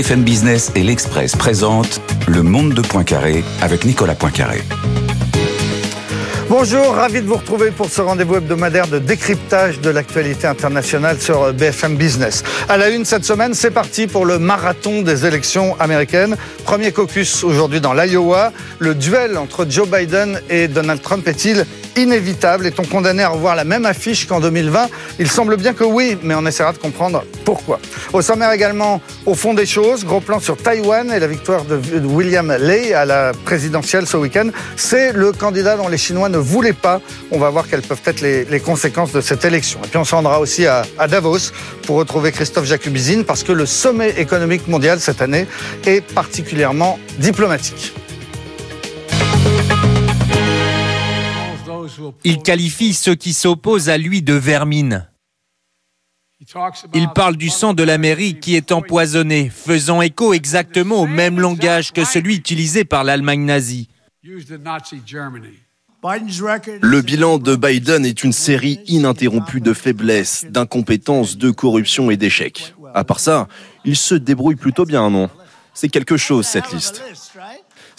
[0.00, 4.62] BFM Business et l'Express présentent Le Monde de Poincaré avec Nicolas Poincaré.
[6.48, 11.52] Bonjour, ravi de vous retrouver pour ce rendez-vous hebdomadaire de décryptage de l'actualité internationale sur
[11.52, 12.42] BFM Business.
[12.70, 16.34] À la une cette semaine, c'est parti pour le marathon des élections américaines.
[16.64, 18.52] Premier caucus aujourd'hui dans l'Iowa.
[18.78, 23.64] Le duel entre Joe Biden et Donald Trump est-il inévitable Est-on condamné à revoir la
[23.64, 27.80] même affiche qu'en 2020 Il semble bien que oui, mais on essaiera de comprendre pourquoi.
[28.12, 31.76] Au sommaire également, au fond des choses, gros plan sur Taïwan et la victoire de
[32.06, 34.50] William Lei à la présidentielle ce week-end.
[34.76, 37.00] C'est le candidat dont les Chinois ne voulaient pas.
[37.30, 39.80] On va voir quelles peuvent être les, conséquences de cette élection.
[39.84, 41.52] Et puis on se rendra aussi à, à Davos
[41.86, 45.46] pour retrouver Christophe Jacubizine parce que le sommet économique mondial cette année
[45.86, 47.94] est particulièrement diplomatique.
[52.24, 55.06] Il qualifie ceux qui s'opposent à lui de vermine.
[56.94, 61.92] Il parle du sang de l'Amérique qui est empoisonné, faisant écho exactement au même langage
[61.92, 63.88] que celui utilisé par l'Allemagne nazie.
[66.82, 72.74] Le bilan de Biden est une série ininterrompue de faiblesses, d'incompétences, de corruption et d'échecs.
[72.94, 73.46] À part ça,
[73.84, 75.28] il se débrouille plutôt bien, non?
[75.74, 77.02] C'est quelque chose, cette liste.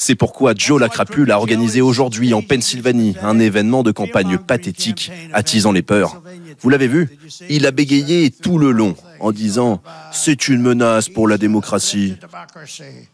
[0.03, 5.71] C'est pourquoi Joe Lacrapule a organisé aujourd'hui en Pennsylvanie un événement de campagne pathétique, attisant
[5.71, 6.23] les peurs.
[6.59, 9.75] Vous l'avez vu Il a bégayé tout le long en disant⁇
[10.11, 12.15] C'est une menace pour la démocratie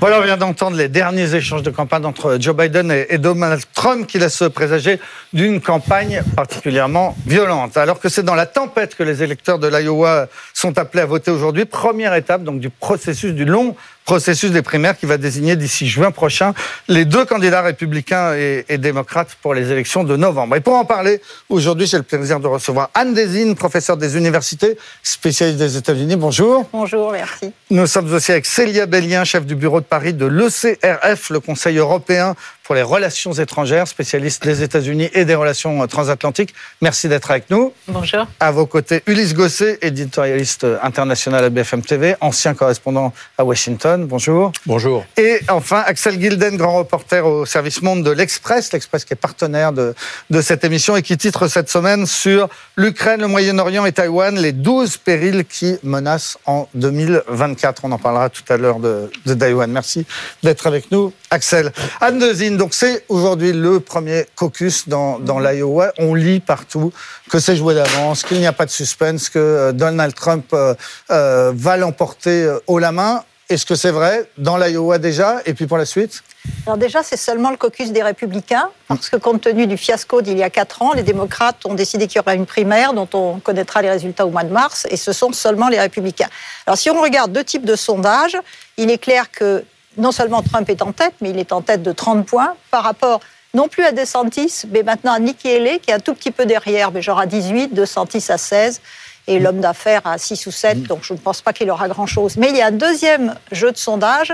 [0.00, 4.06] voilà, on vient d'entendre les derniers échanges de campagne entre Joe Biden et Donald Trump
[4.06, 5.00] qui laissent présager
[5.32, 7.76] d'une campagne particulièrement violente.
[7.76, 11.32] Alors que c'est dans la tempête que les électeurs de l'Iowa sont appelés à voter
[11.32, 13.74] aujourd'hui, première étape donc du processus du long
[14.08, 16.54] processus des primaires qui va désigner d'ici juin prochain
[16.88, 20.56] les deux candidats républicains et, démocrates pour les élections de novembre.
[20.56, 24.78] Et pour en parler, aujourd'hui, j'ai le plaisir de recevoir Anne Desine, professeure des universités,
[25.02, 26.16] spécialiste des États-Unis.
[26.16, 26.66] Bonjour.
[26.72, 27.52] Bonjour, merci.
[27.68, 31.76] Nous sommes aussi avec Célia Bellien, chef du bureau de Paris de l'ECRF, le Conseil
[31.76, 32.34] européen
[32.68, 36.52] pour les relations étrangères, spécialiste des États-Unis et des relations transatlantiques.
[36.82, 37.72] Merci d'être avec nous.
[37.86, 38.26] Bonjour.
[38.40, 44.04] À vos côtés, Ulysse Gosset, éditorialiste international à BFM TV, ancien correspondant à Washington.
[44.04, 44.52] Bonjour.
[44.66, 45.06] Bonjour.
[45.16, 49.72] Et enfin, Axel Gilden, grand reporter au service monde de l'Express, l'Express qui est partenaire
[49.72, 49.94] de,
[50.28, 54.52] de cette émission et qui titre cette semaine sur l'Ukraine, le Moyen-Orient et Taïwan, les
[54.52, 57.86] 12 périls qui menacent en 2024.
[57.86, 59.72] On en parlera tout à l'heure de, de Taïwan.
[59.72, 60.04] Merci
[60.42, 61.72] d'être avec nous, Axel.
[62.02, 65.92] Anne Dezine, donc c'est aujourd'hui le premier caucus dans, dans l'Iowa.
[65.98, 66.92] On lit partout
[67.30, 70.74] que c'est joué d'avance, qu'il n'y a pas de suspense, que euh, Donald Trump euh,
[71.10, 73.24] euh, va l'emporter haut la main.
[73.48, 75.40] Est-ce que c'est vrai dans l'Iowa déjà?
[75.46, 76.22] Et puis pour la suite?
[76.66, 80.36] Alors déjà, c'est seulement le caucus des républicains, parce que compte tenu du fiasco d'il
[80.36, 83.38] y a quatre ans, les démocrates ont décidé qu'il y aura une primaire dont on
[83.38, 86.28] connaîtra les résultats au mois de mars, et ce sont seulement les républicains.
[86.66, 88.36] Alors si on regarde deux types de sondages,
[88.76, 89.64] il est clair que
[89.98, 92.84] non seulement Trump est en tête, mais il est en tête de 30 points par
[92.84, 93.20] rapport
[93.54, 96.46] non plus à DeSantis, mais maintenant à Nikki Haley, qui est un tout petit peu
[96.46, 98.80] derrière, mais genre à 18, DeSantis à 16,
[99.26, 102.36] et l'homme d'affaires à 6 ou 7, donc je ne pense pas qu'il aura grand-chose.
[102.36, 104.32] Mais il y a un deuxième jeu de sondage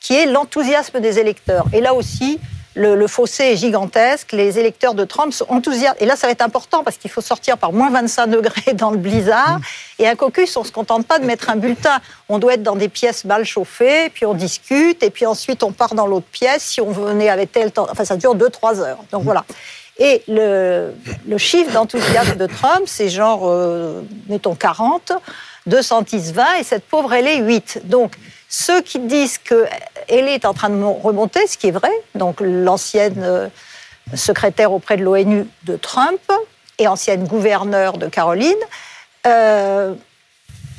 [0.00, 1.66] qui est l'enthousiasme des électeurs.
[1.72, 2.40] Et là aussi,
[2.74, 4.32] le, fossé est gigantesque.
[4.32, 5.96] Les électeurs de Trump sont enthousiastes.
[6.00, 8.90] Et là, ça va être important parce qu'il faut sortir par moins 25 degrés dans
[8.90, 9.58] le blizzard.
[9.58, 9.62] Mm.
[10.00, 12.00] Et un caucus, on ne se contente pas de mettre un bulletin.
[12.28, 15.72] On doit être dans des pièces mal chauffées, puis on discute, et puis ensuite on
[15.72, 16.64] part dans l'autre pièce.
[16.64, 19.04] Si on venait avec tel temps, enfin, ça dure 2-3 heures.
[19.12, 19.24] Donc mm.
[19.24, 19.44] voilà.
[19.98, 20.92] Et le,
[21.36, 25.12] chiffre d'enthousiasme de Trump, c'est genre, euh, mettons, 40,
[25.66, 27.82] 220, et cette pauvre, elle est 8.
[27.84, 28.12] Donc,
[28.56, 33.20] ceux qui disent qu'elle est en train de remonter, ce qui est vrai, donc l'ancienne
[33.24, 33.48] euh,
[34.14, 36.20] secrétaire auprès de l'ONU de Trump
[36.78, 38.54] et ancienne gouverneure de Caroline,
[39.26, 39.94] euh,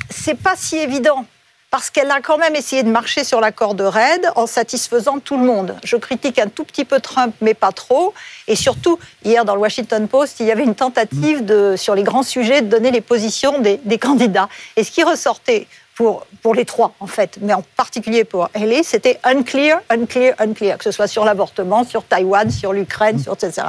[0.08, 1.26] c'est pas si évident
[1.70, 5.36] parce qu'elle a quand même essayé de marcher sur la corde raide en satisfaisant tout
[5.36, 5.76] le monde.
[5.84, 8.14] Je critique un tout petit peu Trump, mais pas trop.
[8.46, 11.44] Et surtout, hier dans le Washington Post, il y avait une tentative
[11.76, 14.48] sur les grands sujets de donner les positions des candidats.
[14.76, 15.66] Et ce qui ressortait
[15.96, 20.76] pour, pour les trois, en fait, mais en particulier pour Haley, c'était unclear, unclear, unclear,
[20.76, 23.68] que ce soit sur l'avortement, sur Taïwan, sur l'Ukraine, sur etc.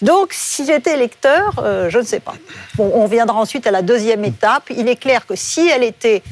[0.00, 2.34] Donc, si j'étais électeur, euh, je ne sais pas.
[2.76, 4.64] Bon, on viendra ensuite à la deuxième étape.
[4.70, 6.22] Il est clair que si elle était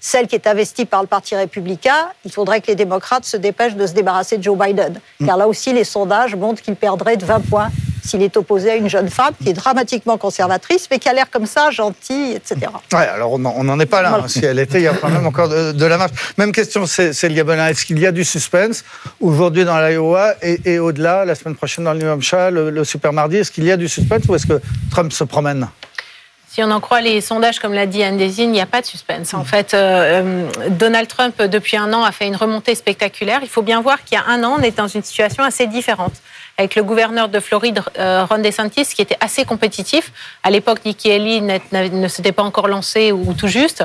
[0.00, 3.76] celle qui est investie par le Parti républicain, il faudrait que les démocrates se dépêchent
[3.76, 5.00] de se débarrasser de Joe Biden.
[5.24, 7.70] Car là aussi, les sondages montrent qu'il perdrait de 20 points
[8.04, 11.30] s'il est opposé à une jeune femme qui est dramatiquement conservatrice, mais qui a l'air
[11.30, 12.70] comme ça, gentille, etc.
[12.92, 14.20] Ouais, alors on n'en est pas là.
[14.22, 14.28] Hein.
[14.28, 16.12] Si elle était, il y a quand même encore de, la marche.
[16.38, 17.68] Même question, c'est Belin.
[17.68, 18.84] Est-ce qu'il y a du suspense
[19.20, 22.84] aujourd'hui dans l'Iowa et, et au-delà, la semaine prochaine dans le New Hampshire, le, le
[22.84, 24.60] super mardi Est-ce qu'il y a du suspense ou est-ce que
[24.90, 25.68] Trump se promène?
[26.54, 28.80] Si on en croit les sondages, comme l'a dit Anne Desine, il n'y a pas
[28.80, 29.34] de suspense.
[29.34, 33.40] En fait, euh, euh, Donald Trump, depuis un an, a fait une remontée spectaculaire.
[33.42, 35.66] Il faut bien voir qu'il y a un an, on est dans une situation assez
[35.66, 36.12] différente
[36.56, 40.12] avec le gouverneur de Floride, euh, Ron DeSantis, qui était assez compétitif.
[40.44, 43.84] À l'époque, Nikki Haley ne s'était pas encore lancé ou tout juste.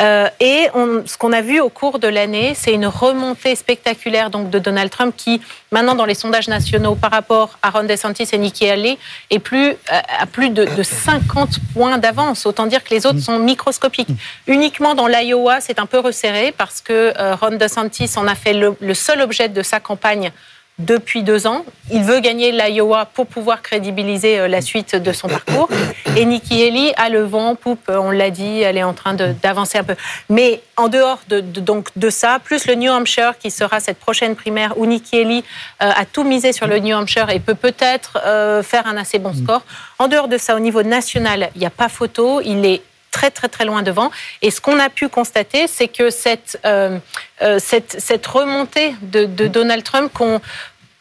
[0.00, 0.68] Euh, et
[1.04, 4.90] ce qu'on a vu au cours de l'année, c'est une remontée spectaculaire donc de Donald
[4.90, 5.42] Trump qui,
[5.72, 8.96] maintenant dans les sondages nationaux par rapport à Ron DeSantis et Nikki Haley,
[9.30, 9.74] est plus euh,
[10.18, 12.46] à plus de, 50 points d'avance.
[12.46, 14.08] Autant dire que les autres sont microscopiques.
[14.46, 18.94] Uniquement dans l'Iowa, c'est un peu resserré parce que Ron DeSantis en a fait le
[18.94, 20.32] seul objet de sa campagne
[20.78, 21.64] depuis deux ans.
[21.90, 25.68] Il veut gagner l'Iowa pour pouvoir crédibiliser euh, la suite de son parcours.
[26.16, 29.78] Et Nikki Haley a le vent poupe, on l'a dit, elle est en train d'avancer
[29.78, 29.96] un peu.
[30.28, 34.36] Mais en dehors de, donc de ça, plus le New Hampshire qui sera cette prochaine
[34.36, 35.42] primaire où Nikki Haley
[35.82, 39.18] euh, a tout misé sur le New Hampshire et peut peut-être euh, faire un assez
[39.18, 39.62] bon score.
[39.98, 42.40] En dehors de ça, au niveau national, il n'y a pas photo.
[42.44, 42.82] Il est
[43.16, 44.10] très très très loin devant.
[44.42, 46.98] Et ce qu'on a pu constater, c'est que cette, euh,
[47.40, 50.40] euh, cette, cette, remontée de, Donald Trump qu'on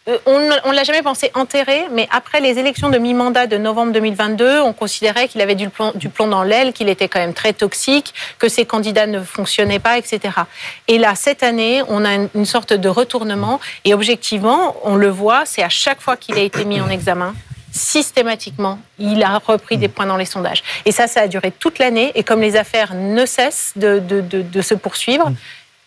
[0.08, 3.92] euh, on ne l'a jamais pensé enterré, mais après les élections de mi-mandat de novembre
[3.92, 7.34] 2022, on considérait qu'il avait du plomb, du plomb dans l'aile, qu'il était quand même
[7.34, 10.20] très toxique, que ses candidats ne fonctionnaient pas, etc.
[10.88, 15.44] Et là, cette année, on a une sorte de retournement, et objectivement, on le voit,
[15.46, 17.34] c'est à chaque fois qu'il a été mis en examen,
[17.76, 20.64] systématiquement, il a repris des points dans les sondages.
[20.86, 22.12] Et ça, ça a duré toute l'année.
[22.16, 25.32] Et comme les affaires ne cessent de, se poursuivre,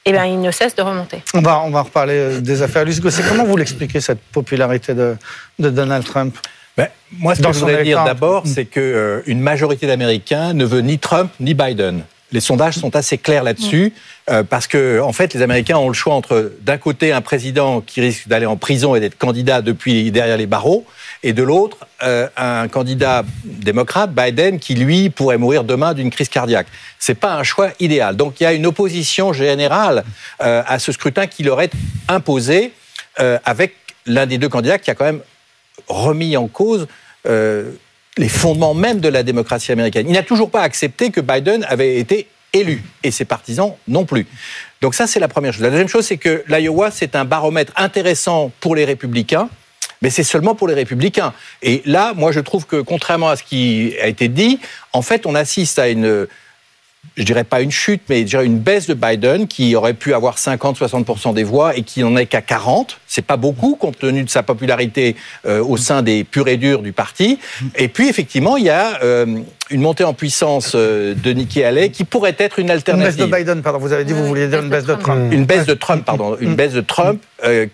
[0.04, 1.22] eh bien, il ne cesse de remonter.
[1.34, 2.84] On va, on va reparler euh, des affaires.
[2.84, 5.16] Lucie Gosset, comment vous l'expliquez, cette popularité de,
[5.58, 6.36] Donald Trump?
[6.76, 10.80] Ben, moi, ce que je voudrais dire d'abord, c'est qu'une euh, majorité d'Américains ne veut
[10.80, 12.04] ni Trump ni Biden.
[12.30, 13.94] Les sondages sont assez clairs là-dessus,
[14.28, 17.80] euh, parce que en fait, les Américains ont le choix entre d'un côté un président
[17.80, 20.84] qui risque d'aller en prison et d'être candidat depuis derrière les barreaux,
[21.22, 26.28] et de l'autre euh, un candidat démocrate, Biden, qui lui pourrait mourir demain d'une crise
[26.28, 26.66] cardiaque.
[26.98, 28.14] C'est pas un choix idéal.
[28.14, 30.04] Donc il y a une opposition générale
[30.42, 31.72] euh, à ce scrutin qui leur est
[32.08, 32.72] imposé
[33.44, 33.74] avec
[34.06, 35.22] l'un des deux candidats qui a quand même
[35.88, 36.86] remis en cause
[38.18, 40.06] les fondements même de la démocratie américaine.
[40.08, 44.26] Il n'a toujours pas accepté que Biden avait été élu, et ses partisans non plus.
[44.80, 45.62] Donc ça, c'est la première chose.
[45.62, 49.48] La deuxième chose, c'est que l'Iowa, c'est un baromètre intéressant pour les républicains,
[50.00, 51.32] mais c'est seulement pour les républicains.
[51.62, 54.60] Et là, moi, je trouve que, contrairement à ce qui a été dit,
[54.92, 56.26] en fait, on assiste à une
[57.18, 60.14] je dirais pas une chute, mais je dirais une baisse de Biden qui aurait pu
[60.14, 62.98] avoir 50-60% des voix et qui n'en est qu'à 40.
[63.08, 66.80] C'est pas beaucoup compte tenu de sa popularité euh, au sein des purs et durs
[66.80, 67.40] du parti.
[67.74, 69.26] Et puis effectivement, il y a euh,
[69.70, 73.24] une montée en puissance euh, de Nikki Haley qui pourrait être une alternative.
[73.24, 73.80] Une baisse de Biden, pardon.
[73.80, 75.32] Vous avez dit, vous vouliez dire une baisse de Trump.
[75.32, 76.36] Une baisse de Trump, pardon.
[76.40, 77.20] Une baisse de Trump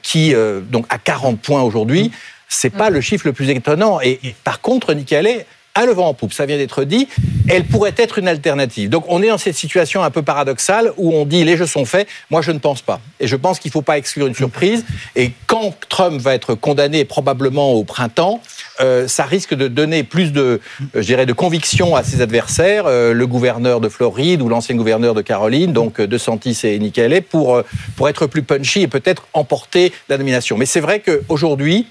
[0.02, 0.34] qui,
[0.70, 2.12] donc, à 40 points aujourd'hui,
[2.48, 4.00] c'est pas le chiffre le plus étonnant.
[4.00, 5.44] Et, et par contre, Nikki Haley
[5.74, 7.08] à le vent en poupe, ça vient d'être dit,
[7.48, 8.88] elle pourrait être une alternative.
[8.90, 11.84] Donc on est dans cette situation un peu paradoxale où on dit les jeux sont
[11.84, 13.00] faits, moi je ne pense pas.
[13.18, 14.84] Et je pense qu'il ne faut pas exclure une surprise.
[15.16, 18.40] Et quand Trump va être condamné probablement au printemps,
[18.80, 20.60] euh, ça risque de donner plus de,
[20.94, 25.14] euh, je de conviction à ses adversaires, euh, le gouverneur de Floride ou l'ancien gouverneur
[25.14, 27.62] de Caroline, donc de Santis et Nikki pour,
[27.96, 30.56] pour être plus punchy et peut-être emporter la nomination.
[30.56, 31.86] Mais c'est vrai qu'aujourd'hui,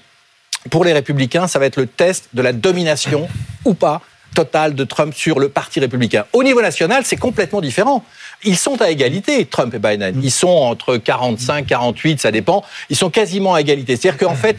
[0.70, 3.28] pour les républicains, ça va être le test de la domination
[3.64, 4.00] ou pas
[4.34, 6.24] totale de Trump sur le Parti républicain.
[6.32, 8.04] Au niveau national, c'est complètement différent.
[8.42, 10.20] Ils sont à égalité, Trump et Biden.
[10.22, 12.64] Ils sont entre 45, 48, ça dépend.
[12.90, 13.96] Ils sont quasiment à égalité.
[13.96, 14.56] C'est-à-dire qu'en fait,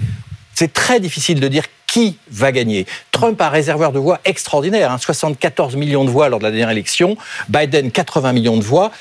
[0.54, 1.66] c'est très difficile de dire
[1.96, 2.86] qui va gagner?
[3.12, 6.52] Trump a un réservoir de voix extraordinaire, 74 hein, millions de voix lors de la
[6.52, 7.16] dernière élection,
[7.48, 8.92] Biden 80 millions de voix.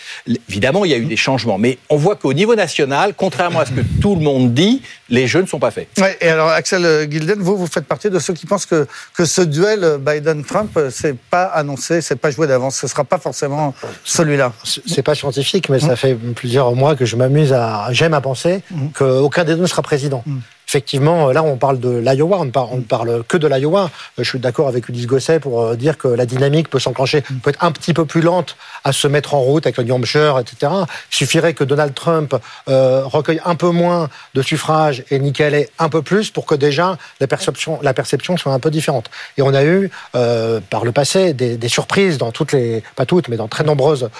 [0.48, 3.66] Évidemment, il y a eu des changements, mais on voit qu'au niveau national, contrairement à
[3.66, 5.88] ce que tout le monde dit, les jeux ne sont pas faits.
[5.98, 9.24] Ouais, et alors, Axel Gilden, vous, vous faites partie de ceux qui pensent que, que
[9.24, 13.74] ce duel Biden-Trump, c'est pas annoncé, c'est pas joué d'avance, ce sera pas forcément
[14.04, 14.52] celui-là.
[14.62, 18.62] C'est pas scientifique, mais ça fait plusieurs mois que je m'amuse à, j'aime à penser
[18.70, 18.88] mmh.
[18.94, 20.22] qu'aucun des deux ne sera président.
[20.24, 20.38] Mmh
[20.74, 23.90] effectivement, là, on parle de l'Iowa, on ne parle, parle, que de l'Iowa.
[24.18, 27.50] Je suis d'accord avec Ulysse Gosset pour euh, dire que la dynamique peut s'enclencher, peut
[27.50, 30.36] être un petit peu plus lente à se mettre en route avec le New Hampshire,
[30.40, 30.72] etc.
[31.12, 32.34] Il suffirait que Donald Trump
[32.68, 36.56] euh, recueille un peu moins de suffrages et Nikki Haley un peu plus pour que
[36.56, 39.10] déjà la perception, la perception soit un peu différente.
[39.38, 43.28] Et on a eu, euh, par le passé, des, surprises dans toutes les, pas toutes,
[43.28, 44.10] mais dans très nombreuses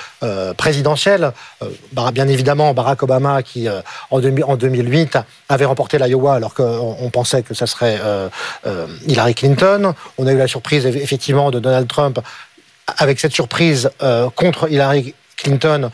[0.56, 1.32] présidentielles.
[2.12, 5.18] bien évidemment, Barack Obama, qui en, en 2008
[5.54, 8.28] avait remporté l'Iowa alors qu'on pensait que ça serait euh,
[8.66, 9.94] euh, Hillary Clinton.
[10.18, 12.20] On a eu la surprise effectivement de Donald Trump
[12.99, 15.90] avec cette surprise euh, contre Hillary Clinton.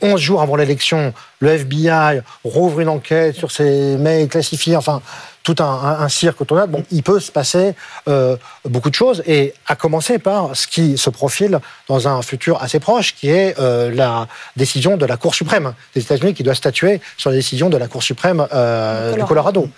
[0.00, 4.74] 11 jours avant l'élection, le FBI rouvre une enquête sur ces mails classifiés.
[4.74, 5.02] Enfin,
[5.46, 7.74] tout un, cirque autour Bon, il peut se passer
[8.08, 12.60] euh, beaucoup de choses, et à commencer par ce qui se profile dans un futur
[12.60, 14.26] assez proche, qui est euh, la
[14.56, 17.86] décision de la Cour suprême des États-Unis qui doit statuer sur la décision de la
[17.86, 19.68] Cour suprême euh, du Colorado.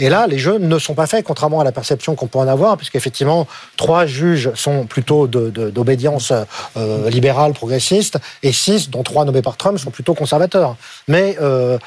[0.00, 2.46] Et là, les jeux ne sont pas faits, contrairement à la perception qu'on peut en
[2.46, 6.32] avoir, puisqu'effectivement, trois juges sont plutôt d'obédience
[6.76, 10.76] euh, libérale, progressiste, et six, dont trois nommés par Trump, sont plutôt conservateurs.
[11.08, 11.78] Mais euh,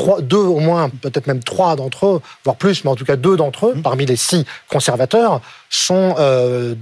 [0.00, 3.16] trois, deux au moins, peut-être même trois d'entre eux, voire plus, mais en tout cas
[3.16, 3.82] deux d'entre eux, mmh.
[3.82, 6.74] parmi les six conservateurs, sont euh,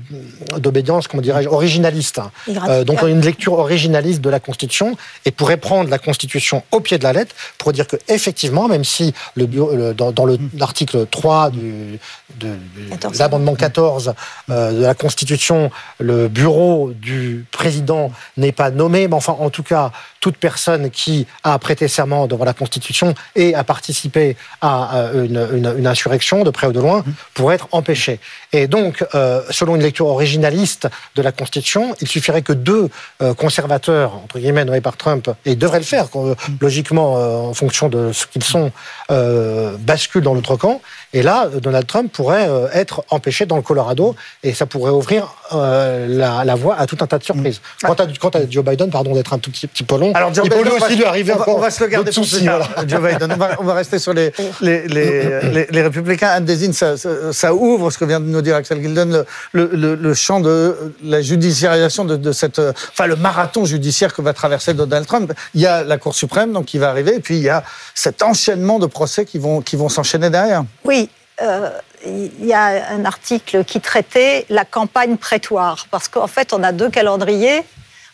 [0.57, 2.21] d'obédience, comment dirais-je, originaliste.
[2.49, 6.97] Euh, donc une lecture originaliste de la Constitution et pourrait prendre la Constitution au pied
[6.97, 10.27] de la lettre pour dire que effectivement, même si le, dans, dans
[10.57, 11.99] l'article 3 du,
[12.41, 14.15] de, de l'amendement 14
[14.49, 19.63] euh, de la Constitution, le bureau du président n'est pas nommé, mais enfin en tout
[19.63, 25.47] cas toute personne qui a prêté serment devant la Constitution et a participé à une,
[25.53, 27.05] une, une insurrection de près ou de loin
[27.35, 28.19] pourrait être empêchée.
[28.53, 32.89] Et donc donc, euh, selon une lecture originaliste de la Constitution, il suffirait que deux
[33.23, 37.15] euh, conservateurs, entre guillemets, nommés par Trump, et devraient le faire, euh, logiquement,
[37.49, 38.73] en fonction de ce qu'ils sont,
[39.09, 40.81] basculent dans l'autre camp.
[41.13, 46.55] Et là, Donald Trump pourrait être empêché dans le Colorado, et ça pourrait ouvrir la,
[46.55, 47.61] voie à tout un tas de surprises.
[47.83, 47.87] Mm.
[48.19, 50.57] Quant, à, Joe Biden, pardon d'être un tout petit, petit peu long, Alors, il peut
[50.71, 52.47] aussi lui arriver on va, on va se le garder pour soucis,
[52.87, 53.37] Joe Biden.
[53.59, 56.29] On va, rester sur les, les, les, républicains.
[56.29, 59.95] Anne Désigne, ça, ça, ouvre ce que vient de nous dire Axel Gilden, le, le,
[59.95, 64.75] le, champ de la judiciarisation de, de, cette, enfin le marathon judiciaire que va traverser
[64.75, 65.33] Donald Trump.
[65.55, 67.63] Il y a la Cour suprême donc qui va arriver, et puis il y a
[67.95, 70.65] cet enchaînement de procès qui vont qui vont s'enchaîner derrière.
[70.85, 70.98] Oui.
[71.43, 71.71] Euh,
[72.07, 76.73] il y a un article qui traitait la campagne prétoire, parce qu'en fait, on a
[76.73, 77.65] deux calendriers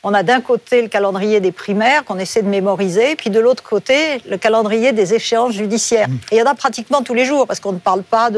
[0.04, 3.62] on a d'un côté le calendrier des primaires qu'on essaie de mémoriser, puis de l'autre
[3.62, 6.08] côté le calendrier des échéances judiciaires.
[6.08, 6.18] Mm.
[6.30, 8.30] Et il y en a pratiquement tous les jours, parce qu'on ne parle pas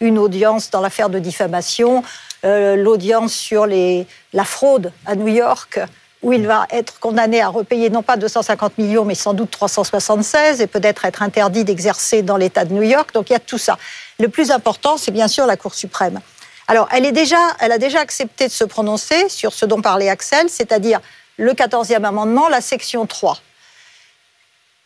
[0.00, 2.02] d'une audience dans l'affaire de diffamation,
[2.44, 5.78] euh, l'audience sur les, la fraude à New York,
[6.22, 10.60] où il va être condamné à repayer non pas 250 millions, mais sans doute 376,
[10.60, 13.12] et peut-être être interdit d'exercer dans l'État de New York.
[13.12, 13.76] Donc il y a tout ça.
[14.20, 16.20] Le plus important, c'est bien sûr la Cour suprême.
[16.68, 20.08] Alors, elle, est déjà, elle a déjà accepté de se prononcer sur ce dont parlait
[20.08, 21.00] Axel, c'est-à-dire
[21.36, 23.38] le 14e amendement, la section 3.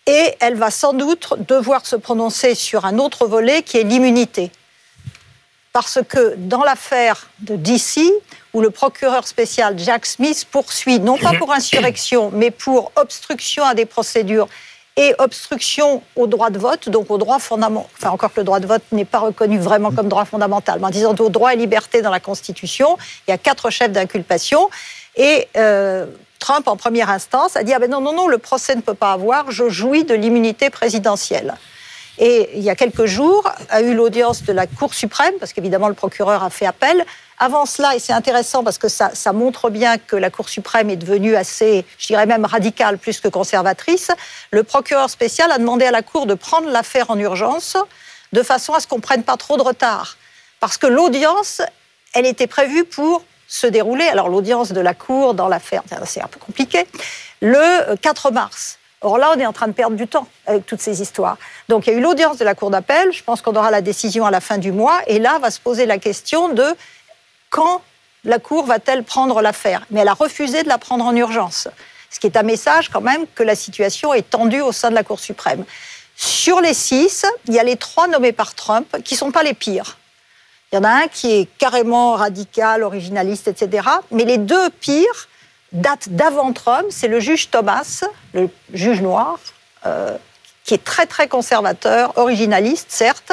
[0.07, 4.51] Et elle va sans doute devoir se prononcer sur un autre volet qui est l'immunité.
[5.73, 8.01] Parce que dans l'affaire de DC,
[8.55, 13.75] où le procureur spécial Jack Smith poursuit, non pas pour insurrection, mais pour obstruction à
[13.75, 14.49] des procédures
[14.97, 18.61] et obstruction au droit de vote, donc au droit fondamental, enfin encore que le droit
[18.61, 21.57] de vote n'est pas reconnu vraiment comme droit fondamental, mais en disant au droit et
[21.57, 24.71] liberté dans la Constitution, il y a quatre chefs d'inculpation,
[25.17, 26.07] et euh,
[26.39, 28.95] Trump, en première instance, a dit ah ben non, non, non, le procès ne peut
[28.95, 31.55] pas avoir, je jouis de l'immunité présidentielle.
[32.19, 35.89] Et il y a quelques jours, a eu l'audience de la Cour suprême, parce qu'évidemment
[35.89, 37.05] le procureur a fait appel,
[37.39, 40.97] avant cela, et c'est intéressant parce que ça, montre bien que la Cour suprême est
[40.97, 44.11] devenue assez, je dirais même radicale plus que conservatrice,
[44.51, 47.77] le procureur spécial a demandé à la Cour de prendre l'affaire en urgence
[48.33, 50.17] de façon à ce qu'on ne prenne pas trop de retard.
[50.61, 51.61] Parce que l'audience,
[52.15, 56.27] elle était prévue pour se dérouler, alors l'audience de la Cour dans l'affaire, c'est un
[56.27, 56.87] peu compliqué,
[57.41, 58.79] le 4 mars.
[59.03, 61.37] Or là, on est en train de perdre du temps avec toutes ces histoires.
[61.69, 63.83] Donc il y a eu l'audience de la Cour d'appel, je pense qu'on aura la
[63.83, 66.65] décision à la fin du mois, et là va se poser la question de
[67.57, 67.81] quand
[68.25, 69.87] la Cour va-t-elle prendre l'affaire?
[69.91, 71.69] Mais elle a refusé de la prendre en urgence.
[72.11, 74.95] Ce qui est un message quand même que la situation est tendue au sein de
[74.95, 75.65] la Cour suprême.
[76.17, 79.43] Sur les six, il y a les trois nommés par Trump qui ne sont pas
[79.43, 79.97] les pires.
[80.71, 83.89] Il y en a un qui est carrément radical, originaliste, etc.
[84.11, 85.29] Mais les deux pires
[85.73, 86.87] datent d'avant Trump.
[86.91, 89.39] C'est le juge Thomas, le juge noir,
[89.87, 90.15] euh,
[90.65, 93.33] qui est très très conservateur, originaliste, certes,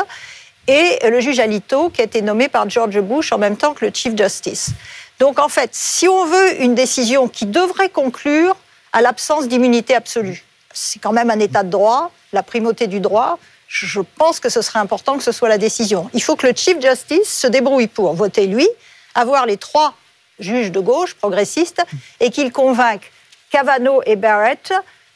[0.68, 3.86] et le juge Alito, qui a été nommé par George Bush en même temps que
[3.86, 4.72] le Chief Justice.
[5.20, 8.56] Donc en fait, si on veut une décision qui devrait conclure
[8.92, 10.44] à l'absence d'immunité absolue,
[10.74, 14.62] c'est quand même un état de droit, la primauté du droit, je pense que ce
[14.62, 16.10] serait important que ce soit la décision.
[16.14, 18.68] Il faut que le Chief Justice se débrouille pour voter lui,
[19.16, 19.96] avoir les trois
[20.40, 21.84] juges de gauche progressistes
[22.20, 23.12] et qu'il convainque
[23.52, 24.74] Kavanaugh et Barrett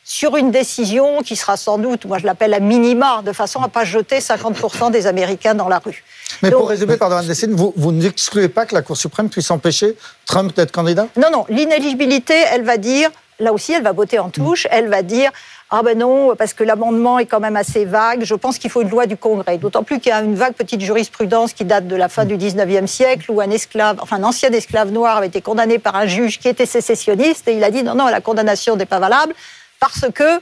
[0.07, 3.65] sur une décision qui sera sans doute, moi je l'appelle à minima, de façon à
[3.65, 6.01] ne pas jeter 50% des Américains dans la rue.
[6.41, 10.55] Mais pour résumer, pardon, vous, vous n'excluez pas que la Cour suprême puisse empêcher Trump
[10.55, 11.07] d'être candidat?
[11.17, 11.45] Non, non.
[11.49, 13.09] L'inéligibilité, elle va dire,
[13.39, 15.29] là aussi, elle va voter en touche, elle va dire
[15.69, 18.23] ah ben non, parce que l'amendement est quand même assez vague.
[18.23, 19.57] Je pense qu'il faut une loi du Congrès.
[19.57, 22.37] D'autant plus qu'il y a une vague petite jurisprudence qui date de la fin du
[22.37, 26.05] 19e siècle où un esclave, enfin un ancien esclave noir avait été condamné par un
[26.05, 29.33] juge qui était sécessionniste et il a dit non, non, la condamnation n'est pas valable
[29.79, 30.41] parce que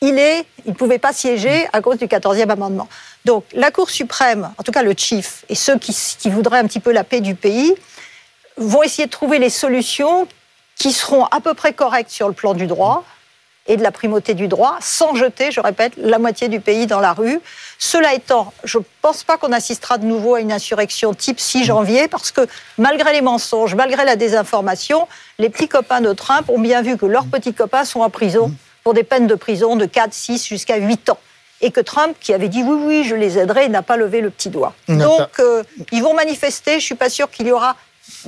[0.00, 2.88] il est, il ne pouvait pas siéger à cause du 14e amendement.
[3.24, 6.66] Donc la Cour suprême, en tout cas le chief, et ceux qui, qui voudraient un
[6.66, 7.74] petit peu la paix du pays,
[8.56, 10.28] vont essayer de trouver les solutions
[10.76, 13.04] qui seront à peu près correctes sur le plan du droit,
[13.66, 17.00] et de la primauté du droit, sans jeter, je répète, la moitié du pays dans
[17.00, 17.40] la rue.
[17.78, 21.64] Cela étant, je ne pense pas qu'on assistera de nouveau à une insurrection type 6
[21.64, 26.58] janvier, parce que malgré les mensonges, malgré la désinformation, les petits copains de Trump ont
[26.58, 28.54] bien vu que leurs petits copains sont en prison
[28.84, 31.18] pour des peines de prison de 4, 6 jusqu'à 8 ans.
[31.60, 34.30] Et que Trump, qui avait dit oui, oui, je les aiderai, n'a pas levé le
[34.30, 34.74] petit doigt.
[34.88, 35.62] Donc, euh,
[35.92, 36.72] ils vont manifester.
[36.72, 37.76] Je ne suis pas sûr qu'il y aura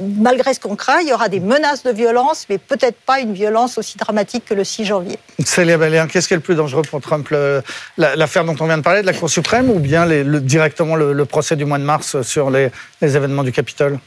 [0.00, 3.32] malgré ce qu'on craint, il y aura des menaces de violence, mais peut-être pas une
[3.32, 5.18] violence aussi dramatique que le 6 janvier.
[5.44, 7.28] Célia Baléen, qu'est-ce qui est le plus dangereux pour Trump
[7.96, 11.56] L'affaire dont on vient de parler de la Cour suprême ou bien directement le, procès
[11.56, 12.70] du mois de mars sur les,
[13.02, 13.98] événements du Capitole?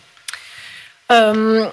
[1.12, 1.66] Euh,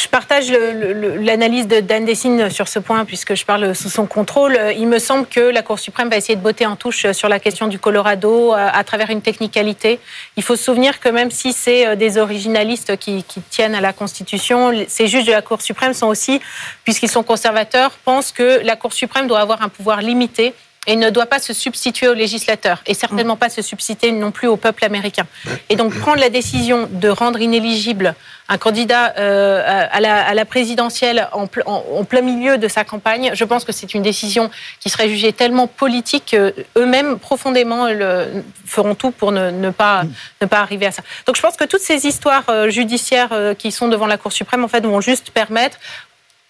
[0.00, 4.58] je partage l'analyse de Dan Dessine sur ce point, puisque je parle sous son contrôle.
[4.76, 7.38] Il me semble que la Cour suprême va essayer de botter en touche sur la
[7.38, 10.00] question du Colorado euh, à travers une technicalité.
[10.36, 13.80] Il faut se souvenir que même si c'est euh, des originalistes qui, qui, tiennent à
[13.80, 16.40] la Constitution, ces juges de la Cour suprême sont aussi,
[16.84, 20.54] puisqu'ils sont conservateurs, pensent que la Cour suprême doit avoir un pouvoir limité
[20.90, 24.48] et ne doit pas se substituer aux législateurs et certainement pas se substituer non plus
[24.48, 25.24] au peuple américain.
[25.68, 28.16] Et donc prendre la décision de rendre inéligible
[28.48, 33.70] un candidat euh, à, la, présidentielle en, plein milieu de sa campagne, je pense que
[33.70, 39.70] c'est une décision qui serait jugée tellement politique qu'eux-mêmes profondément le, feront tout pour ne,
[39.70, 40.02] pas,
[40.40, 41.04] ne pas arriver à ça.
[41.24, 44.32] Donc je pense que toutes ces histoires euh, judiciaires euh, qui sont devant la Cour
[44.32, 45.78] suprême en fait vont juste permettre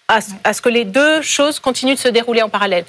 [0.09, 2.85] à ce que les deux choses continuent de se dérouler en parallèle.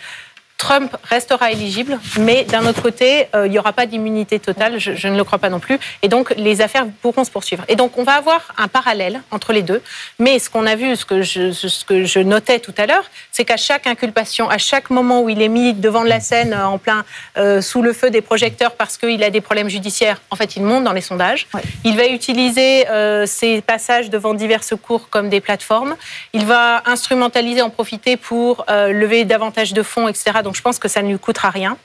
[0.61, 5.07] Trump restera éligible, mais d'un autre côté, euh, il n'y aura pas d'immunité totale, je,
[5.07, 7.63] ne le crois pas non plus, et donc les affaires pourront se poursuivre.
[7.67, 9.81] Et donc on va avoir un parallèle entre les deux,
[10.19, 13.05] mais ce qu'on a vu, ce que je, ce que je notais tout à l'heure,
[13.31, 16.77] c'est qu'à chaque inculpation, à chaque moment où il est mis devant la scène, en
[16.77, 17.05] plein
[17.39, 20.61] euh, sous le feu des projecteurs parce qu'il a des problèmes judiciaires, en fait il
[20.61, 21.47] monte dans les sondages.
[21.83, 25.95] Il va utiliser euh, ces passages devant diverses cours comme des plateformes.
[26.33, 30.41] Il va instrumentaliser, en profiter pour lever davantage de fonds, etc.
[30.51, 31.77] Donc je pense que ça ne lui coûtera rien.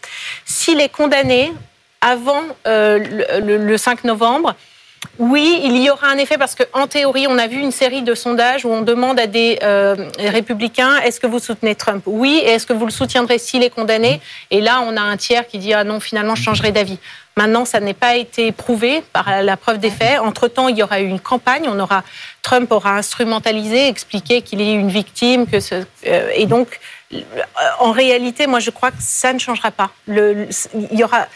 [0.44, 1.52] S'il est condamné
[2.00, 2.98] avant euh,
[3.40, 4.57] le, 5 novembre,
[5.20, 8.16] oui, il y aura un effet parce qu'en théorie, on a vu une série de
[8.16, 12.02] sondages où on demande à des euh, républicains est-ce que vous soutenez Trump?
[12.07, 14.20] Oui, et est-ce que vous le soutiendrez s'il est condamné?
[14.50, 16.98] Et là, on a un tiers qui dit ah non, finalement, je changerai d'avis.
[17.37, 20.18] Maintenant, ça n'est pas été prouvé par la preuve des faits.
[20.18, 21.68] Entre-temps, il y aura eu une campagne.
[21.68, 22.02] On aura,
[22.42, 26.81] Trump aura instrumentalisé, expliqué qu'il est une victime, euh, et donc
[27.81, 29.90] en réalité, moi, je crois que ça ne changera pas.
[30.09, 30.49] il
[30.92, 31.27] y aura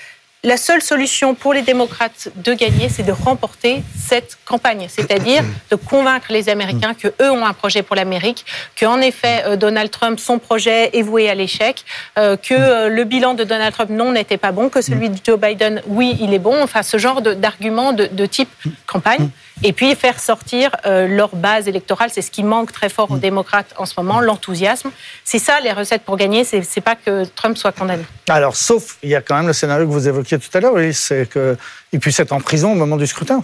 [0.43, 5.77] la seule solution pour les démocrates de gagner, c'est de remporter cette campagne, c'est-à-dire de
[5.77, 9.91] convaincre les Américains que eux ont un projet pour l'Amérique, que en effet euh, Donald
[9.91, 11.85] Trump son projet est voué à l'échec,
[12.19, 15.19] euh, que euh, le bilan de Donald Trump non n'était pas bon, que celui de
[15.23, 18.51] Joe Biden oui il est bon, enfin ce genre d'arguments de, de, type
[18.87, 19.29] campagne
[19.63, 22.11] et puis faire sortir euh, leur base électorale.
[22.13, 23.21] C'est ce qui manque très fort aux mm.
[23.21, 24.91] démocrates en ce moment, l'enthousiasme.
[25.25, 28.05] C'est ça les recettes pour gagner, c'est pas que Trump soit condamné.
[28.29, 30.75] Alors, sauf, il y a quand même le scénario que vous évoquiez tout à l'heure,
[30.75, 33.43] oui, c'est qu'il puisse être en prison au moment du scrutin.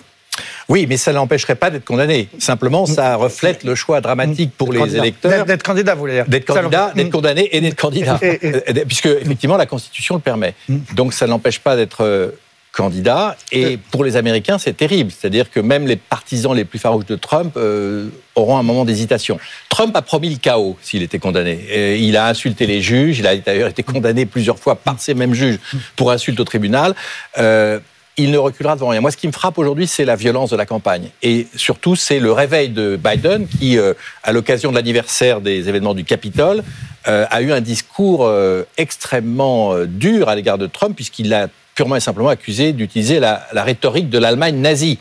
[0.68, 2.28] Oui, mais ça n'empêcherait pas d'être condamné.
[2.38, 5.44] Simplement, ça reflète le choix dramatique pour les électeurs.
[5.44, 8.18] D'être candidat, vous voulez dire D'être candidat, d'être condamné et d'être candidat.
[8.86, 10.54] Puisque, effectivement, la Constitution le permet.
[10.68, 10.78] Mm.
[10.94, 12.30] Donc, ça n'empêche pas d'être euh,
[12.76, 13.36] candidat.
[13.50, 15.10] Et pour les Américains, c'est terrible.
[15.10, 19.40] C'est-à-dire que même les partisans les plus farouches de Trump euh, auront un moment d'hésitation.
[19.68, 21.58] Trump a promis le chaos s'il était condamné.
[21.70, 23.18] Et il a insulté les juges.
[23.18, 25.58] Il a d'ailleurs été condamné plusieurs fois par ces mêmes juges
[25.96, 26.94] pour insulte au tribunal.
[27.38, 27.80] Euh,
[28.18, 29.00] il ne reculera devant rien.
[29.00, 31.10] Moi, ce qui me frappe aujourd'hui, c'est la violence de la campagne.
[31.22, 35.94] Et surtout, c'est le réveil de Biden qui, euh, à l'occasion de l'anniversaire des événements
[35.94, 36.62] du Capitole,
[37.08, 38.28] a eu un discours
[38.76, 44.10] extrêmement dur à l'égard de Trump, puisqu'il a purement et simplement accusé d'utiliser la, rhétorique
[44.10, 44.98] de l'Allemagne nazie.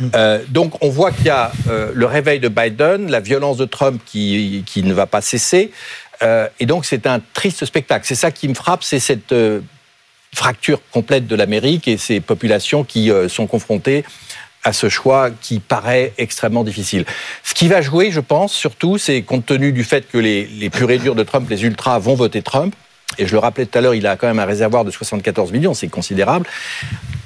[0.00, 0.08] Hmm.
[0.14, 3.64] Euh, donc on voit qu'il y a euh, le réveil de Biden, la violence de
[3.64, 5.70] Trump qui, qui ne va pas cesser.
[6.22, 8.04] Euh, et donc c'est un triste spectacle.
[8.06, 9.34] C'est ça qui me frappe, c'est cette
[10.34, 14.04] fracture complète de l'Amérique et ces populations qui sont confrontées
[14.64, 17.04] à ce choix qui paraît extrêmement difficile.
[17.44, 20.70] Ce qui va jouer, je pense, surtout, c'est compte tenu du fait que les, les
[20.70, 22.74] purs et durs de Trump, les ultras, vont voter Trump,
[23.18, 25.52] et je le rappelais tout à l'heure, il a quand même un réservoir de 74
[25.52, 26.46] millions, c'est considérable,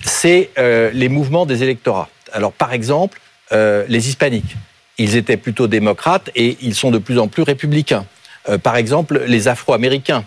[0.03, 2.09] c'est euh, les mouvements des électorats.
[2.33, 3.21] Alors par exemple,
[3.53, 4.57] euh, les hispaniques,
[4.99, 8.07] ils étaient plutôt démocrates et ils sont de plus en plus républicains.
[8.49, 10.25] Euh, par exemple, les Afro-Américains,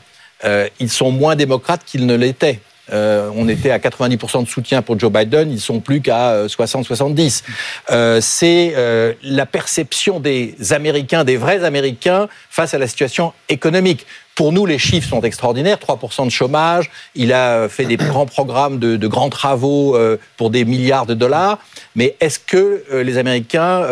[0.81, 2.59] ils sont moins démocrates qu'ils ne l'étaient.
[2.91, 7.43] Euh, on était à 90% de soutien pour Joe Biden, ils sont plus qu'à 60-70.
[7.91, 14.05] Euh, c'est euh, la perception des Américains, des vrais Américains, face à la situation économique.
[14.35, 15.77] Pour nous, les chiffres sont extraordinaires.
[15.77, 16.89] 3% de chômage.
[17.13, 19.95] Il a fait des grands programmes de, grands travaux
[20.37, 21.59] pour des milliards de dollars.
[21.95, 23.83] Mais est-ce que les Américains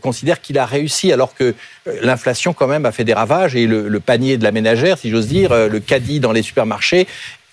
[0.00, 1.54] considèrent qu'il a réussi alors que
[2.00, 5.26] l'inflation, quand même, a fait des ravages et le panier de la ménagère, si j'ose
[5.26, 7.06] dire, le caddie dans les supermarchés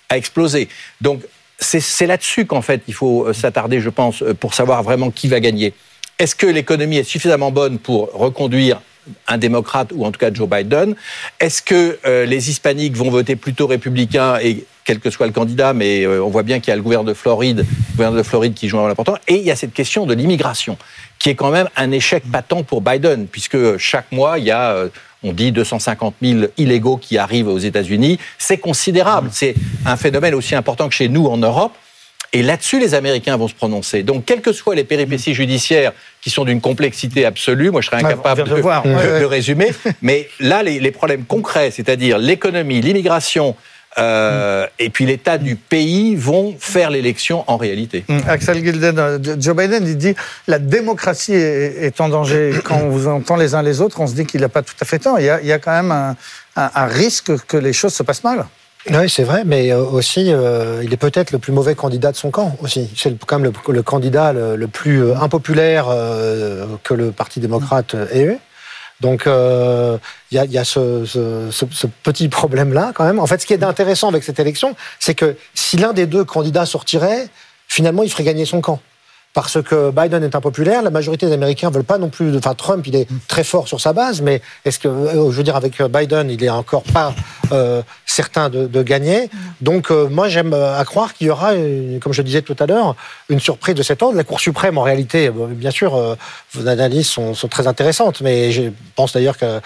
[0.08, 0.68] a explosé.
[1.00, 1.22] Donc
[1.58, 5.28] c'est là-dessus qu'en fait il faut euh, s'attarder, je pense, euh, pour savoir vraiment qui
[5.28, 5.74] va gagner.
[6.18, 8.80] Est-ce que l'économie est suffisamment bonne pour reconduire
[9.26, 10.94] un démocrate ou en tout cas Joe Biden?
[11.40, 15.74] Est-ce que euh, les hispaniques vont voter plutôt républicain et quel que soit le candidat,
[15.74, 18.54] mais on voit bien qu'il y a le gouverneur de Floride, le gouverneur de Floride
[18.54, 19.18] qui joue un rôle important.
[19.28, 20.78] Et il y a cette question de l'immigration,
[21.18, 24.88] qui est quand même un échec patent pour Biden, puisque chaque mois, il y a
[25.22, 28.18] on dit 250 000 illégaux qui arrivent aux États-Unis.
[28.38, 29.30] C'est considérable.
[29.32, 29.54] C'est
[29.84, 31.72] un phénomène aussi important que chez nous en Europe.
[32.34, 34.02] Et là-dessus, les Américains vont se prononcer.
[34.02, 38.04] Donc, quelles que soient les péripéties judiciaires qui sont d'une complexité absolue, moi je serais
[38.04, 39.70] incapable de, résumer,
[40.02, 43.56] mais là, les problèmes concrets, c'est-à-dire l'économie, l'immigration,
[43.98, 48.04] euh, et puis l'état du pays vont faire l'élection en réalité.
[48.08, 50.14] Hum, Axel Gilden, euh, Joe Biden, il dit
[50.46, 52.52] la démocratie est, en danger.
[52.64, 54.74] Quand on vous entend les uns les autres, on se dit qu'il n'a pas tout
[54.80, 55.18] à fait tort.
[55.18, 56.14] Il y a, quand même
[56.56, 58.46] un, risque que les choses se passent mal.
[58.90, 60.32] Oui, c'est vrai, mais euh, aussi,
[60.82, 62.90] il est peut-être le plus mauvais candidat de son camp aussi.
[62.96, 65.86] C'est quand même le, candidat le, plus impopulaire
[66.84, 68.38] que le Parti démocrate ait eu.
[69.00, 69.98] Donc il euh,
[70.32, 73.20] y a, y a ce, ce, ce, petit problème-là quand même.
[73.20, 76.24] En fait, ce qui est intéressant avec cette élection, c'est que si l'un des deux
[76.24, 77.28] candidats sortirait,
[77.68, 78.80] finalement, il ferait gagner son camp
[79.34, 80.82] parce que Biden est impopulaire.
[80.82, 82.36] La majorité des Américains veulent pas non plus.
[82.36, 85.42] Enfin, Trump, il est très fort sur sa base, mais est-ce que, euh, je veux
[85.42, 87.14] dire, avec Biden, il est encore pas
[87.52, 89.30] euh, certain de, gagner?
[89.60, 91.52] Donc, euh, moi, j'aime à croire qu'il y aura,
[92.00, 92.96] comme je disais tout à l'heure,
[93.28, 94.16] une surprise de cet ordre.
[94.16, 96.16] La Cour suprême, en réalité, bien sûr,
[96.54, 98.62] vos analyses sont, sont, très intéressantes, mais je
[98.96, 99.60] pense d'ailleurs que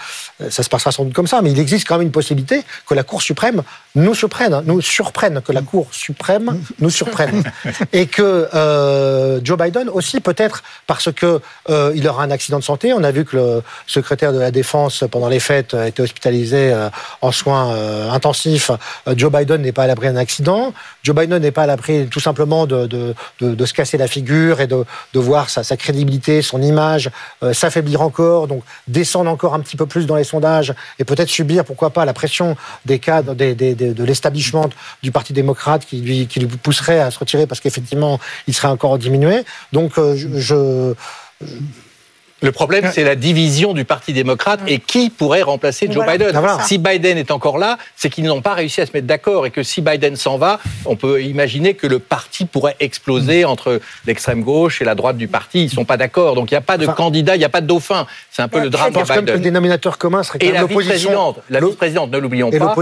[0.49, 1.41] ça se passera sans doute comme ça.
[1.41, 3.63] Mais il existe quand même une possibilité que la Cour suprême
[3.95, 7.43] nous surprenne, nous surprenne, que la Cour suprême nous surprenne,
[7.93, 8.49] et que
[9.43, 12.93] Joe Biden aussi peut-être parce que euh, il aura un accident de santé.
[12.93, 16.71] On a vu que le secrétaire de la défense pendant les fêtes a été hospitalisé
[16.73, 16.89] euh,
[17.21, 18.71] en soins euh, intensifs.
[19.15, 20.73] Joe Biden n'est pas à l'abri d'un accident.
[21.03, 24.07] Joe Biden n'est pas à l'abri tout simplement de, de, de, de, se casser la
[24.07, 27.09] figure et de, voir sa, sa crédibilité, son image
[27.53, 31.63] s'affaiblir encore, donc descendre encore un petit peu plus dans les sondages et peut-être subir,
[31.65, 34.69] pourquoi pas, la pression des cadres des, des, de l'establishment
[35.01, 38.67] du Parti démocrate qui lui, qui lui pousserait à se retirer parce qu'effectivement, il serait
[38.67, 39.43] encore diminué.
[39.71, 40.93] Donc euh, je,
[42.43, 46.37] le problème, c'est la division du Parti démocrate et qui pourrait remplacer Joe Biden.
[46.65, 49.51] Si Biden est encore là, c'est qu'ils n'ont pas réussi à se mettre d'accord et
[49.51, 54.43] que si Biden s'en va, on peut imaginer que le parti pourrait exploser entre l'extrême
[54.43, 55.61] gauche et la droite du parti.
[55.61, 56.35] Ils ne sont pas d'accord.
[56.35, 58.05] Donc il n'y a pas de candidat, il n'y a pas de dauphin.
[58.29, 59.35] C'est un peu le drame de Biden.
[59.35, 62.75] le dénominateur commun serait et la vice-présidente, la vice-présidente, ne l'oublions pas,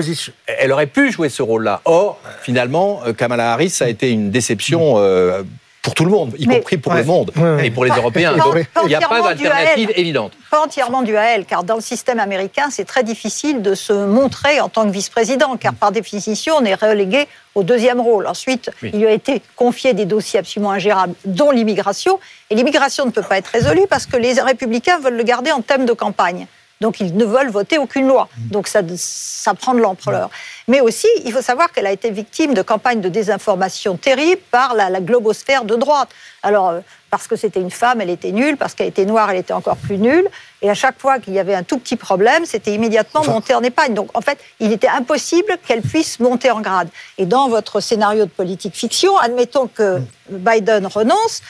[0.47, 1.81] elle aurait pu jouer ce rôle-là.
[1.85, 5.43] Or, finalement, euh, Kamala Harris a été une déception euh,
[5.81, 7.31] pour tout le monde, y compris pour le monde
[7.63, 8.35] et pour les Européens.
[8.83, 10.33] il n'y a pas d'alternative évidente.
[10.51, 13.93] Pas entièrement dû à elle, car dans le système américain, c'est très difficile de se
[13.93, 18.27] montrer en tant que vice-président, car par définition, on est relégué au deuxième rôle.
[18.27, 22.19] Ensuite, il lui a été confié des dossiers absolument ingérables, dont l'immigration.
[22.49, 25.61] Et l'immigration ne peut pas être résolue parce que les républicains veulent le garder en
[25.61, 26.47] thème de campagne.
[26.81, 28.27] Donc ils ne veulent voter aucune loi.
[28.37, 30.29] Donc ça, ça prend de l'ampleur.
[30.67, 34.73] Mais aussi, il faut savoir qu'elle a été victime de campagnes de désinformation terribles par
[34.73, 36.09] la, globosphère de droite.
[36.43, 36.79] Alors, euh,
[37.11, 39.77] parce que c'était une femme, elle était nulle, parce qu'elle était noire, elle était encore
[39.77, 40.27] plus nulle.
[40.61, 43.61] Et à chaque fois qu'il y avait un tout petit problème, c'était immédiatement monté en
[43.61, 43.93] épagne.
[43.93, 46.89] Donc, en fait, il était impossible qu'elle puisse monter en grade.
[47.17, 50.03] Et dans votre scénario de politique fiction, admettons que mm.
[50.29, 51.41] Biden renonce,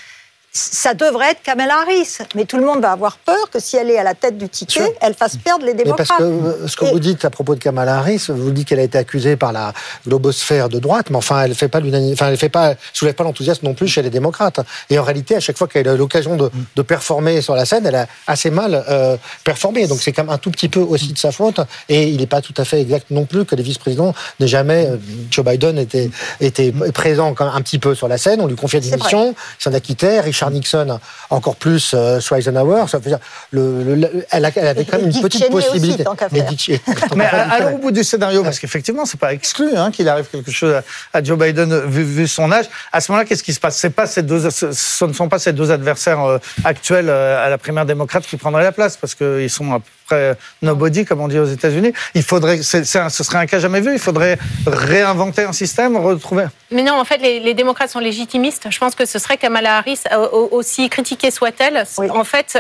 [0.54, 2.18] ça devrait être Kamala Harris.
[2.36, 4.50] Mais tout le monde va avoir peur que si elle est à la tête du
[4.50, 6.08] ticket, elle fasse perdre les démocrates.
[6.10, 8.80] parce que euh, ce que vous dites à propos de Kamala Harris, vous dites qu'elle
[8.80, 9.74] a été accusée par la
[10.06, 13.66] globosphère de droite, mais enfin, elle fait pas enfin, elle fait pas, soulève pas l'enthousiasme
[13.66, 14.60] non plus chez les démocrates.
[14.90, 17.86] Et en réalité, à chaque fois qu'elle a l'occasion de, de, performer sur la scène,
[17.86, 19.88] elle a assez mal euh, performé.
[19.88, 21.62] Donc c'est quand même un tout petit peu aussi de sa faute.
[21.88, 24.88] Et il n'est pas tout à fait exact non plus que les vice-présidents n'aient jamais,
[24.88, 24.98] euh,
[25.30, 26.12] Joe Biden était,
[26.42, 28.42] était présent quand même un petit peu sur la scène.
[28.42, 30.20] On lui confiait des missions, s'en acquittait.
[30.20, 31.00] Richard Nixon,
[31.30, 32.86] encore plus euh, Eisenhower.
[32.88, 33.20] Ça veut dire,
[33.52, 36.04] le, elle, avait quand même une petite possibilité.
[37.16, 40.52] Mais allons au bout du scénario, parce qu'effectivement, c'est pas exclu hein, qu'il arrive quelque
[40.52, 40.82] chose
[41.14, 42.66] à, Joe Biden vu, son âge.
[42.92, 43.86] À ce moment-là, qu'est-ce qui se passe?
[43.96, 47.58] Pas ces deux, ce ne sont pas ces deux adversaires euh, actuels euh, à la
[47.58, 51.46] primaire démocrate qui prendraient la place, parce qu'ils sont serait nobody, comme on dit aux
[51.46, 51.94] États-Unis.
[52.16, 53.94] Il faudrait, ce serait un cas jamais vu.
[53.94, 56.46] Il faudrait réinventer un système, retrouver.
[56.72, 58.68] Mais non, en fait, les, démocrates sont légitimistes.
[58.70, 60.00] Je pense que ce serait Kamala Harris,
[60.52, 61.84] aussi critiquée soit-elle.
[61.98, 62.58] En fait,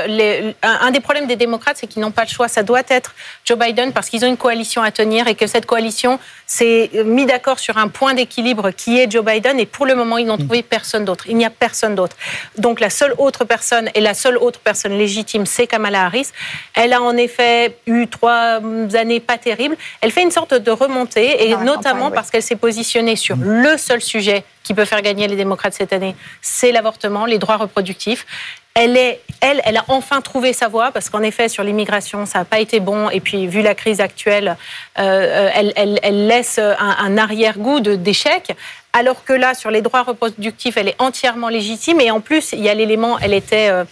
[0.63, 2.47] un, des problèmes des démocrates, c'est qu'ils n'ont pas le choix.
[2.47, 3.13] Ça doit être
[3.45, 7.25] Joe Biden parce qu'ils ont une coalition à tenir et que cette coalition s'est mis
[7.25, 9.59] d'accord sur un point d'équilibre qui est Joe Biden.
[9.59, 10.45] Et pour le moment, ils n'ont mm.
[10.45, 11.25] trouvé personne d'autre.
[11.27, 12.15] Il n'y a personne d'autre.
[12.57, 16.27] Donc la seule autre personne et la seule autre personne légitime, c'est Kamala Harris.
[16.73, 17.40] Elle a en effet
[17.85, 18.59] eu trois
[18.93, 19.77] années pas terribles.
[20.01, 23.43] Elle fait une sorte de remontée et notamment parce qu'elle s'est positionnée sur mm.
[23.43, 27.57] le seul sujet qui peut faire gagner les démocrates cette année, c'est l'avortement, les droits
[27.57, 28.25] reproductifs.
[28.73, 32.39] Elle, est, elle, elle a enfin trouvé sa voie parce qu'en effet, sur l'immigration, ça
[32.39, 33.09] n'a pas été bon.
[33.09, 34.55] Et puis, vu la crise actuelle,
[34.97, 38.55] euh, elle, elle, laisse un, un arrière-goût d'échec.
[38.93, 41.99] Alors que là, sur les droits reproductifs, elle est entièrement légitime.
[41.99, 43.69] Et en plus, il y a l'élément, elle était.
[43.69, 43.85] Euh, euh,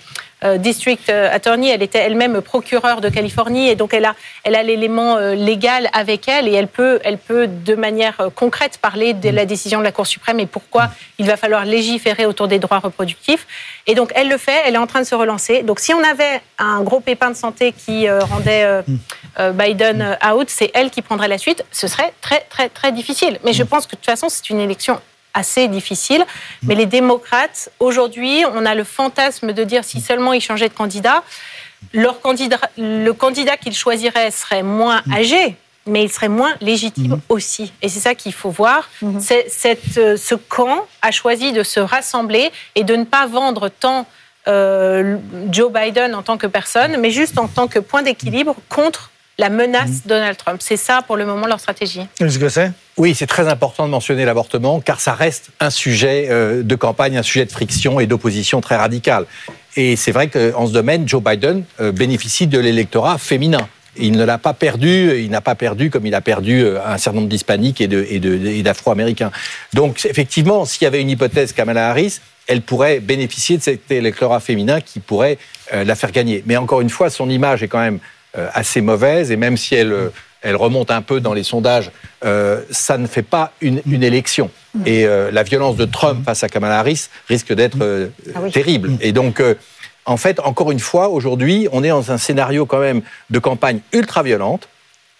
[0.57, 4.63] district euh, attorney, elle était elle-même procureure de Californie et donc elle a, elle a
[4.63, 9.29] l'élément euh, légal avec elle et elle peut, elle peut de manière concrète parler de
[9.29, 12.79] la décision de la Cour suprême et pourquoi il va falloir légiférer autour des droits
[12.79, 13.47] reproductifs.
[13.85, 15.63] Et donc elle le fait, elle est en train de se relancer.
[15.63, 18.83] Donc si on avait un gros pépin de santé qui rendait
[19.53, 21.65] Biden out, c'est elle qui prendrait la suite.
[21.71, 23.39] Ce serait très très très difficile.
[23.43, 24.99] Mais je pense que de toute façon c'est une élection
[25.33, 26.25] assez difficile.
[26.63, 30.73] Mais les démocrates, aujourd'hui, on a le fantasme de dire si seulement ils changeaient de
[30.73, 31.23] candidat,
[31.93, 37.21] leur candidat le candidat qu'ils choisiraient serait moins âgé, mais il serait moins légitime mhm.
[37.29, 37.71] aussi.
[37.81, 38.89] Et c'est ça qu'il faut voir.
[39.01, 39.19] Mhm.
[39.19, 44.05] Cette, euh, ce camp a choisi de se rassembler et de ne pas vendre tant
[44.47, 45.17] euh,
[45.51, 49.49] Joe Biden en tant que personne, mais juste en tant que point d'équilibre contre la
[49.49, 50.01] menace mhm.
[50.05, 50.59] Donald Trump.
[50.61, 52.01] C'est ça pour le moment leur stratégie.
[52.19, 52.71] Est-ce que c'est?
[52.97, 57.17] Oui, c'est très important de mentionner l'avortement car ça reste un sujet euh, de campagne,
[57.17, 59.25] un sujet de friction et d'opposition très radical.
[59.77, 63.67] Et c'est vrai qu'en ce domaine, Joe Biden euh, bénéficie de l'électorat féminin.
[63.95, 66.97] Il ne l'a pas perdu, il n'a pas perdu comme il a perdu euh, un
[66.97, 69.31] certain nombre d'hispaniques et d'afro-américains.
[69.73, 74.41] Donc effectivement, s'il y avait une hypothèse Kamala Harris, elle pourrait bénéficier de cet électorat
[74.41, 75.37] féminin qui pourrait
[75.71, 76.43] la faire gagner.
[76.47, 79.75] Mais encore une fois, son image est quand même euh, assez mauvaise et même si
[79.75, 80.09] elle, euh,
[80.41, 81.91] elle remonte un peu dans les sondages,
[82.23, 84.51] euh, ça ne fait pas une, élection.
[84.85, 88.91] Et la violence de Trump face à Kamala Harris risque d'être ah terrible.
[89.01, 89.41] Et donc,
[90.05, 93.79] en fait, encore une fois, aujourd'hui, on est dans un scénario quand même de campagne
[93.91, 94.69] ultra violente.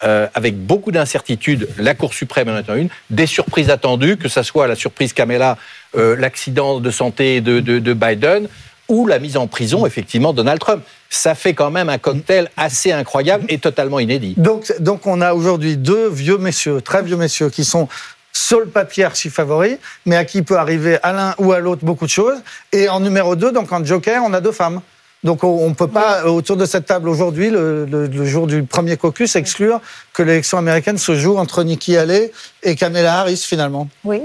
[0.02, 4.68] avec beaucoup d'incertitudes, la Cour suprême en est une, des surprises attendues, que ce soit
[4.68, 5.58] la surprise Kamala,
[5.96, 8.48] l'accident de santé de, de Biden,
[8.88, 10.84] ou la mise en prison, effectivement, Donald Trump.
[11.10, 14.36] Ça fait quand même un cocktail assez incroyable et totalement inédit.
[14.38, 17.88] Donc, donc on a aujourd'hui deux vieux messieurs, très vieux messieurs, qui sont
[18.32, 21.84] sur le papier archi favoris, mais à qui peut arriver à l'un ou à l'autre
[21.84, 22.38] beaucoup de choses.
[22.72, 24.82] Et en numéro 2, donc en joker, on a deux femmes.
[25.24, 28.96] Donc on ne peut pas, autour de cette table aujourd'hui, le, le, jour du premier
[28.96, 29.82] caucus, exclure
[30.14, 32.32] que l'élection américaine se joue entre Nikki Haley
[32.64, 33.90] et Kamala Harris finalement.
[34.06, 34.22] Oui,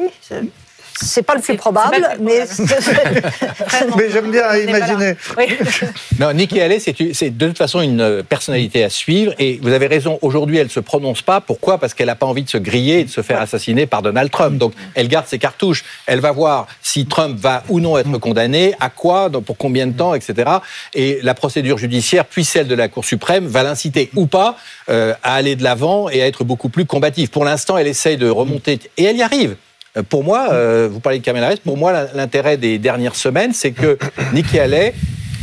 [1.00, 2.44] c'est pas le plus probable, mais.
[3.96, 5.16] mais j'aime bien imaginer.
[6.20, 9.34] non, Nikki Haley, c'est de toute façon une euh, personnalité à suivre.
[9.38, 11.40] Et vous avez raison, aujourd'hui, elle ne se prononce pas.
[11.40, 11.78] Pourquoi?
[11.78, 14.30] Parce qu'elle n'a pas envie de se griller et de se faire assassiner par Donald
[14.30, 14.56] Trump.
[14.56, 15.84] Donc, elle garde ses cartouches.
[16.06, 19.96] Elle va voir si Trump va ou non être condamné, à quoi, pour combien de
[19.96, 20.50] temps, etc.
[20.94, 24.56] Et la procédure judiciaire, puis celle de la Cour suprême, va l'inciter ou pas
[24.88, 27.30] euh, à aller de l'avant et à être beaucoup plus combative.
[27.30, 28.78] Pour l'instant, elle essaye de remonter.
[28.96, 29.56] Et elle y arrive.
[29.96, 33.72] Euh, pour moi, euh, vous parlez de Harris, pour moi, l'intérêt des dernières semaines, c'est
[33.72, 33.98] que
[34.32, 34.94] Nikki Haley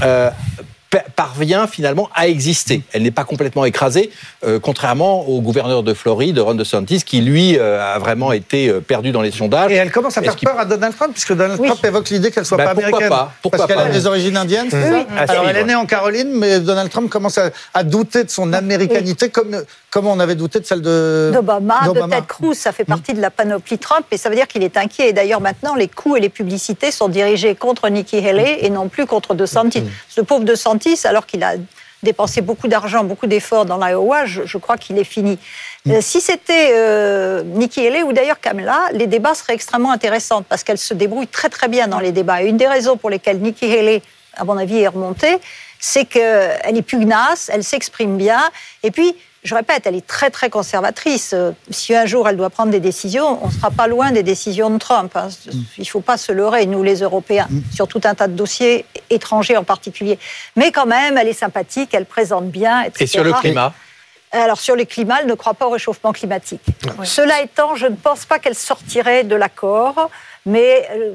[0.03, 0.29] euh,
[0.99, 2.83] parvient finalement à exister.
[2.91, 4.11] Elle n'est pas complètement écrasée,
[4.45, 8.81] euh, contrairement au gouverneur de Floride, Ron DeSantis, qui lui euh, a vraiment été euh,
[8.81, 9.71] perdu dans les sondages.
[9.71, 12.45] Et elle commence à faire peur à Donald Trump, puisque Donald Trump évoque l'idée qu'elle
[12.45, 13.09] soit bah, pas américaine.
[13.09, 13.33] Pas?
[13.49, 16.59] Parce qu'elle a des origines indiennes, c'est ça Alors elle est née en Caroline, mais
[16.59, 17.39] Donald Trump commence
[17.73, 21.99] à, douter de son américanité, comme, comme on avait douté de celle de d'Obama, de
[21.99, 22.55] Ted Cruz.
[22.55, 25.09] Ça fait partie de la panoplie Trump, et ça veut dire qu'il est inquiet.
[25.09, 28.89] Et d'ailleurs maintenant, les coups et les publicités sont dirigés contre Nikki Haley et non
[28.89, 29.83] plus contre DeSantis.
[30.09, 31.53] Ce pauvre DeSantis alors qu'il a
[32.03, 35.37] dépensé beaucoup d'argent, beaucoup d'efforts dans l'Iowa, je, crois qu'il est fini.
[35.85, 35.91] Mm.
[35.91, 40.63] Euh, si c'était euh, Nikki Haley ou d'ailleurs Kamala, les débats seraient extrêmement intéressants parce
[40.63, 42.41] qu'elle se débrouille très très bien dans les débats.
[42.41, 44.01] Et une des raisons pour lesquelles Nikki Haley,
[44.35, 45.37] à mon avis, est remontée,
[45.79, 48.41] c'est qu'elle est pugnace, elle s'exprime bien,
[48.83, 51.33] et puis je répète, elle est très très conservatrice.
[51.33, 54.23] Euh, si un jour elle doit prendre des décisions, on ne sera pas loin des
[54.23, 55.15] décisions de Trump.
[55.15, 55.29] Hein.
[55.77, 57.61] Il ne faut pas se leurrer, nous les Européens, mm.
[57.73, 60.19] sur tout un tas de dossiers étrangers en particulier.
[60.55, 63.03] Mais quand même, elle est sympathique, elle présente bien, etc.
[63.03, 63.73] Et sur le climat?
[64.33, 66.61] alors sur le climat, elle ne croit pas au réchauffement climatique.
[67.03, 70.09] Cela étant, je ne pense pas qu'elle sortirait de l'accord,
[70.45, 71.13] mais euh,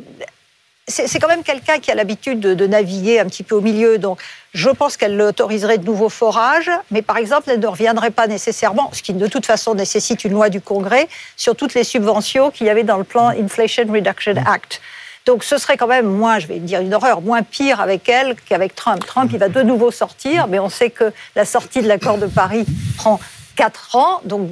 [0.89, 3.99] c'est quand même quelqu'un qui a l'habitude de, naviguer un petit peu au milieu.
[3.99, 4.21] Donc,
[4.55, 8.91] je pense qu'elle autoriserait de nouveaux forages, mais par exemple, elle ne reviendrait pas nécessairement,
[8.93, 12.69] ce qui de toute façon nécessite une loi du Congrès, sur toutes les subventions qu'il
[12.69, 14.81] y avait dans le plan Inflation Reduction Act.
[15.27, 18.37] Donc ce serait quand même moins, je vais dire une horreur, moins pire avec elle
[18.49, 19.05] qu'avec Trump.
[19.05, 22.27] Trump, il va de nouveau sortir, mais on sait que la sortie de l'accord de
[22.27, 22.65] Paris
[22.97, 23.19] prend
[23.57, 24.49] 4 ans, donc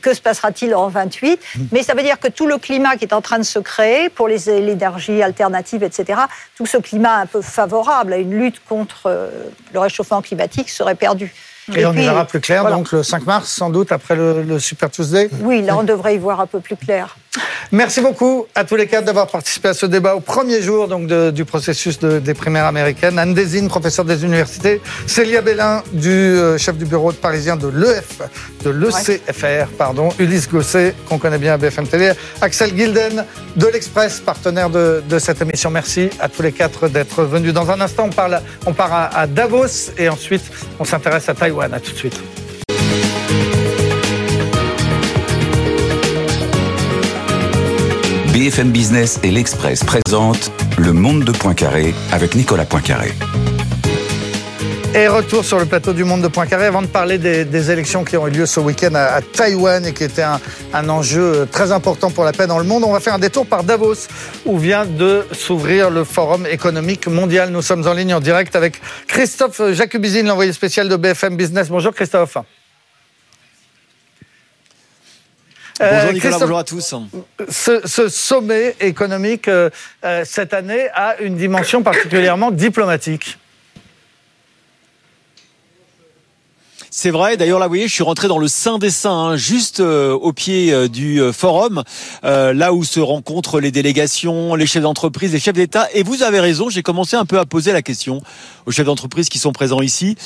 [0.00, 1.40] que se passera-t-il en 28
[1.72, 4.08] Mais ça veut dire que tout le climat qui est en train de se créer
[4.08, 6.20] pour les énergies alternatives, etc.,
[6.56, 9.28] tout ce climat un peu favorable à une lutte contre euh,
[9.72, 11.34] le réchauffement climatique serait perdu.
[11.74, 14.90] Et, on y verra plus clair, donc le 5 mars, sans doute, après le, Super
[14.90, 17.16] Tuesday Oui, là, on devrait y voir un peu plus clair.
[17.72, 21.06] Merci beaucoup à tous les quatre d'avoir participé à ce débat au premier jour donc,
[21.06, 23.18] du processus des primaires américaines.
[23.18, 28.22] Anne Desine, professeur des universités, Célia Bellin, du euh, chef du bureau parisien de l'EF,
[28.64, 33.24] de l'ECFR, pardon, Ulysse Gosset, qu'on connaît bien à BFM TV, Axel Gilden,
[33.56, 35.70] de l'Express, partenaire de, cette émission.
[35.70, 37.52] Merci à tous les quatre d'être venus.
[37.52, 40.44] Dans un instant, on, parle, on part à, à Davos et ensuite,
[40.78, 41.72] on s'intéresse à Taïwan.
[41.72, 42.35] A tout de suite.
[48.36, 53.12] BFM Business et l'Express présentent Le Monde de Poincaré avec Nicolas Poincaré.
[54.94, 58.18] Et retour sur le plateau du Monde de Poincaré avant de parler des, élections qui
[58.18, 62.24] ont eu lieu ce week-end à, Taïwan et qui étaient un, enjeu très important pour
[62.24, 62.84] la paix dans le monde.
[62.84, 64.06] On va faire un détour par Davos
[64.44, 67.48] où vient de s'ouvrir le Forum économique mondial.
[67.48, 71.70] Nous sommes en ligne en direct avec Christophe Jacubizine, l'envoyé spécial de BFM Business.
[71.70, 72.36] Bonjour Christophe.
[75.80, 76.94] Bonjour Nicolas, bonjour à tous.
[77.48, 79.70] Ce, sommet économique euh,
[80.04, 83.38] euh, cette année a une dimension particulièrement diplomatique.
[86.98, 87.36] C'est vrai.
[87.36, 90.14] D'ailleurs, là, vous voyez, je suis rentré dans le sein des saints, hein, juste euh,
[90.14, 91.82] au pied euh, du euh, forum,
[92.22, 95.88] là où se rencontrent les délégations, les chefs d'entreprise, les chefs d'État.
[95.92, 98.22] Et vous avez raison, j'ai commencé un peu à poser la question
[98.64, 100.16] aux chefs d'entreprise qui sont présents ici.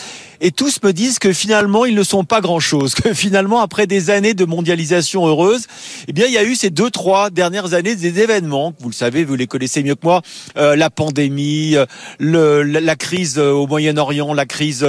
[0.40, 2.94] Et tous me disent que finalement, ils ne sont pas grand-chose.
[3.00, 5.66] Que finalement, après des années de mondialisation heureuse,
[6.06, 8.74] eh bien, il y a eu ces deux, trois dernières années des événements.
[8.78, 10.22] Vous le savez, vous les connaissez mieux que moi.
[10.54, 11.76] la pandémie,
[12.18, 14.86] le, la, crise au Moyen-Orient, la crise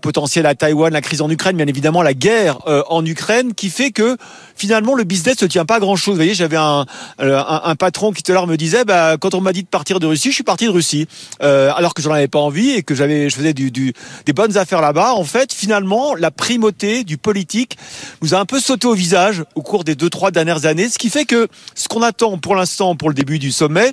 [0.00, 3.68] potentielle à Taïwan, la crise en Ukraine, bien évidemment la guerre euh, en Ukraine, qui
[3.68, 4.16] fait que
[4.56, 6.14] finalement le business ne tient pas grand chose.
[6.14, 6.86] Vous voyez, j'avais un,
[7.20, 9.68] euh, un, patron qui tout à l'heure me disait, bah, quand on m'a dit de
[9.68, 11.06] partir de Russie, je suis parti de Russie,
[11.42, 13.92] euh, alors que j'en avais pas envie et que j'avais, je faisais du, du,
[14.26, 15.14] des bonnes affaires là-bas.
[15.14, 17.76] En fait, finalement, la primauté du politique
[18.22, 20.98] nous a un peu sauté au visage au cours des deux trois dernières années, ce
[20.98, 23.92] qui fait que ce qu'on attend pour l'instant pour le début du sommet,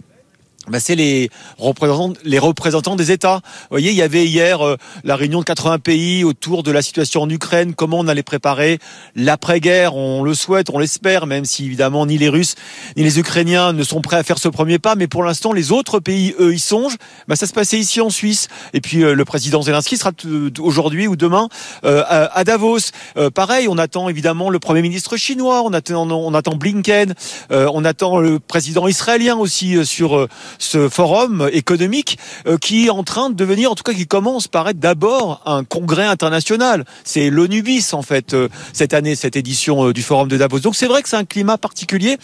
[0.69, 3.41] bah, c'est les représentants, les représentants des États.
[3.43, 6.81] Vous voyez, il y avait hier euh, la réunion de 80 pays autour de la
[6.81, 8.79] situation en Ukraine, comment on allait préparer
[9.15, 9.95] l'après-guerre.
[9.95, 12.55] On le souhaite, on l'espère, même si évidemment ni les Russes
[12.95, 14.95] ni les Ukrainiens ne sont prêts à faire ce premier pas.
[14.95, 16.97] Mais pour l'instant, les autres pays, eux, y songent.
[17.27, 18.47] Bah, ça se passait ici en Suisse.
[18.73, 20.11] Et puis euh, le président Zelensky sera
[20.59, 21.49] aujourd'hui ou demain
[21.83, 22.91] euh, à, Davos.
[23.33, 27.13] pareil, on attend évidemment le premier ministre chinois, on attend, on attend Blinken,
[27.49, 30.27] on attend le président israélien aussi sur
[30.59, 34.47] ce forum économique euh, qui est en train de devenir, en tout cas qui commence
[34.47, 36.85] par être d'abord un congrès international.
[37.03, 40.59] C'est l'ONUBIS en fait euh, cette année, cette édition euh, du forum de Davos.
[40.59, 42.17] Donc c'est vrai que c'est un climat particulier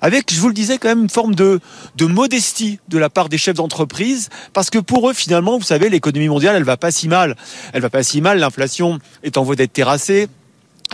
[0.00, 1.60] avec, je vous le disais, quand même une forme de,
[1.96, 5.88] de modestie de la part des chefs d'entreprise, parce que pour eux, finalement, vous savez,
[5.88, 7.34] l'économie mondiale, elle va pas si mal.
[7.72, 10.28] Elle va pas si mal, l'inflation est en voie d'être terrassée.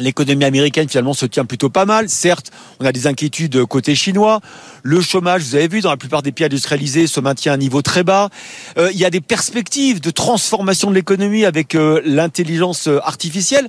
[0.00, 2.08] L'économie américaine finalement se tient plutôt pas mal.
[2.08, 2.50] Certes,
[2.80, 4.40] on a des inquiétudes côté chinois.
[4.82, 7.58] Le chômage, vous avez vu, dans la plupart des pays industrialisés, se maintient à un
[7.58, 8.30] niveau très bas.
[8.78, 13.68] Euh, il y a des perspectives de transformation de l'économie avec euh, l'intelligence artificielle.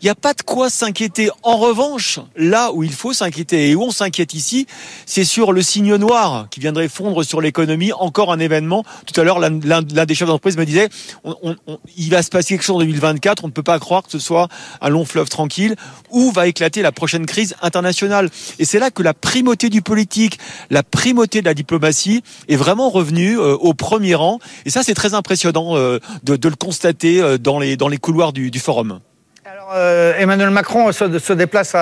[0.00, 1.28] Il n'y a pas de quoi s'inquiéter.
[1.42, 4.66] En revanche, là où il faut s'inquiéter et où on s'inquiète ici,
[5.06, 7.92] c'est sur le signe noir qui viendrait fondre sur l'économie.
[7.92, 8.84] Encore un événement.
[9.06, 10.88] Tout à l'heure, l'un des chefs d'entreprise me disait,
[11.96, 13.42] il va se passer quelque chose en 2024.
[13.42, 14.48] On ne peut pas croire que ce soit
[14.80, 15.74] un long fleuve tranquille.
[16.10, 18.30] Où va éclater la prochaine crise internationale
[18.60, 20.38] Et c'est là que la primauté du politique,
[20.70, 24.38] la primauté de la diplomatie est vraiment revenue euh, au premier rang.
[24.64, 28.32] Et ça, c'est très impressionnant euh, de, le constater euh, dans les, dans les couloirs
[28.32, 29.00] du forum.
[29.70, 31.74] Euh, Emmanuel Macron se, déplace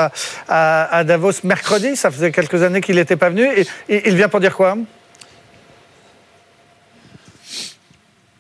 [0.49, 1.97] à, Davos mercredi.
[1.97, 3.47] Ça faisait quelques années qu'il n'était pas venu.
[3.89, 4.77] Et, il vient pour dire quoi?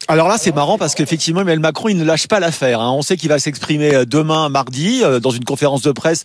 [0.09, 2.81] Alors là, c'est marrant parce qu'effectivement, Emmanuel Macron, il ne lâche pas l'affaire.
[2.81, 2.93] Hein.
[2.93, 6.23] On sait qu'il va s'exprimer euh, demain, mardi, euh, dans une conférence de presse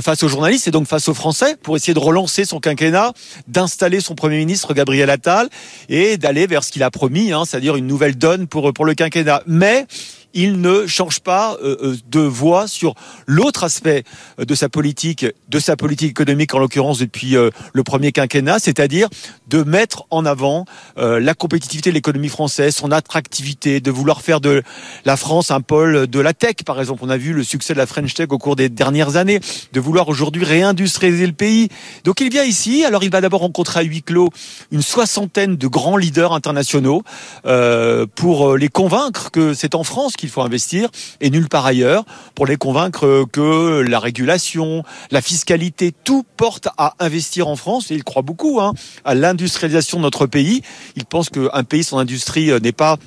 [0.00, 3.12] face aux journalistes et donc face aux Français pour essayer de relancer son quinquennat,
[3.48, 5.48] d'installer son Premier ministre Gabriel Attal
[5.88, 8.94] et d'aller vers ce qu'il a promis, hein, c'est-à-dire une nouvelle donne pour, pour le
[8.94, 9.42] quinquennat.
[9.46, 9.86] Mais
[10.34, 12.94] il ne change pas de voie sur
[13.26, 14.04] l'autre aspect
[14.38, 19.08] de sa politique, de sa politique économique en l'occurrence depuis le premier quinquennat, c'est-à-dire
[19.48, 20.64] de mettre en avant
[20.96, 24.62] la compétitivité de l'économie française, son attractivité, de vouloir faire de
[25.04, 27.00] la France un pôle de la tech, par exemple.
[27.04, 29.40] On a vu le succès de la French Tech au cours des dernières années,
[29.72, 31.68] de vouloir aujourd'hui réindustrialiser le pays.
[32.04, 34.30] Donc il vient ici, alors il va d'abord rencontrer à huis clos
[34.70, 37.02] une soixantaine de grands leaders internationaux
[37.46, 40.88] euh, pour euh, les convaincre que c'est en France qu'il faut investir
[41.20, 42.04] et nulle part ailleurs,
[42.34, 47.94] pour les convaincre que la régulation, la fiscalité, tout porte à investir en France et
[47.94, 48.72] il croit beaucoup hein,
[49.04, 50.62] à l'industrialisation de notre pays.
[50.96, 52.98] Il pense qu'un pays sans industrie euh, n'est pas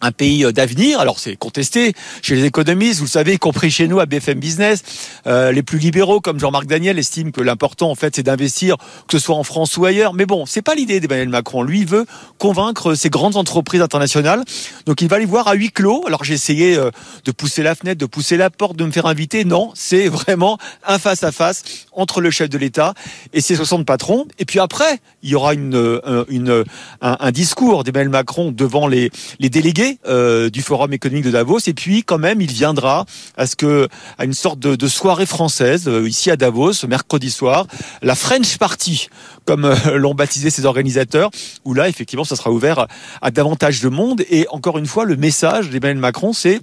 [0.00, 1.00] un pays euh, d'avenir.
[1.00, 4.38] Alors c'est contesté chez les économistes, vous le savez, y compris chez nous à BFM
[4.38, 4.82] Business.
[5.26, 8.76] Euh, les plus libéraux, comme Jean-Marc Daniel, estiment que l'important en fait c'est d'investir,
[9.08, 10.14] que ce soit en France ou ailleurs.
[10.14, 11.62] Mais bon, c'est pas l'idée d'Emmanuel Macron.
[11.62, 12.06] Lui il veut
[12.38, 14.44] convaincre ces grandes entreprises internationales.
[14.86, 16.04] Donc il va les voir à huis clos.
[16.06, 16.90] Alors j'ai essayé euh,
[17.24, 19.44] de pousser la fenêtre, de pousser la porte, de me faire inviter.
[19.44, 22.94] Non, c'est vraiment un face à face entre le chef de l'État
[23.32, 24.26] et ses 60 patrons.
[24.38, 26.64] Et puis après, il y aura une, une
[27.00, 31.58] un, un discours d'Emmanuel Macron devant les, les délégués euh, du Forum économique de Davos.
[31.66, 33.06] Et puis, quand même, il viendra
[33.36, 37.66] à ce que à une sorte de, soirée française euh, ici à Davos, mercredi soir,
[38.02, 39.08] la French Party,
[39.44, 41.30] comme euh, l'ont baptisé ses organisateurs,
[41.64, 42.86] où là, effectivement, ça sera ouvert
[43.22, 44.22] à davantage de monde.
[44.30, 46.60] Et encore une fois, le message d'Emmanuel Macron, c'est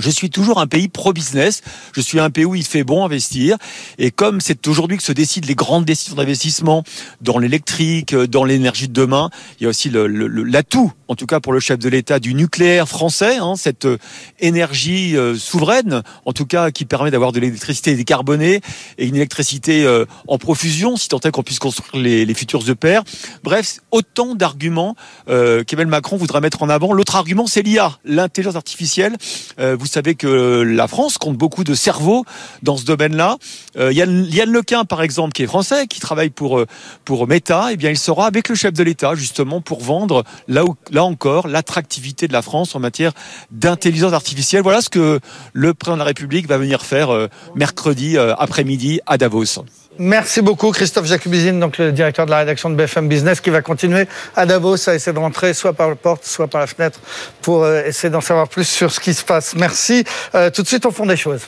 [0.00, 1.62] je suis toujours un pays pro-business.
[1.92, 3.56] Je suis un pays où il fait bon investir.
[3.98, 6.84] Et comme c'est aujourd'hui que se décident les grandes décisions d'investissement
[7.20, 11.52] dans l'électrique, dans l'énergie de demain, il y a aussi l'atout, en tout cas pour
[11.52, 13.98] le chef de l'État, du nucléaire français, hein, cette euh,
[14.40, 18.60] énergie euh, souveraine, en tout cas qui permet d'avoir de l'électricité décarbonée
[18.98, 22.68] et une électricité euh, en profusion, si tant est qu'on puisse construire les, les futurs
[22.68, 23.00] EPR.
[23.42, 24.96] Bref, autant d'arguments
[25.28, 26.92] euh, qu'Emmanuel Macron voudra mettre en avant.
[26.92, 29.16] L'autre argument, c'est l'IA, l'intelligence artificielle.
[29.58, 32.24] Vous savez que la France compte beaucoup de cerveaux
[32.62, 33.36] dans ce domaine-là.
[33.76, 36.66] Euh, Yann, Lequin, par exemple, qui est français, qui travaille pour euh,
[37.04, 40.64] pour Meta, eh bien, il sera avec le chef de l'État justement pour vendre là
[40.90, 43.12] là encore l'attractivité de la France en matière
[43.50, 44.62] d'intelligence artificielle.
[44.62, 45.20] Voilà ce que
[45.52, 49.64] le président de la République va venir faire euh, mercredi après-midi à Davos.
[49.98, 53.62] Merci beaucoup Christophe Jacubizine, donc le directeur de la rédaction de BFM Business, qui va
[53.62, 56.98] continuer à Davos à essayer de rentrer soit par la porte, soit par la fenêtre
[57.42, 59.54] pour euh, essayer d'en savoir plus sur ce qui se passe.
[59.54, 60.04] Merci.
[60.34, 61.42] Euh, tout de suite au fond des choses.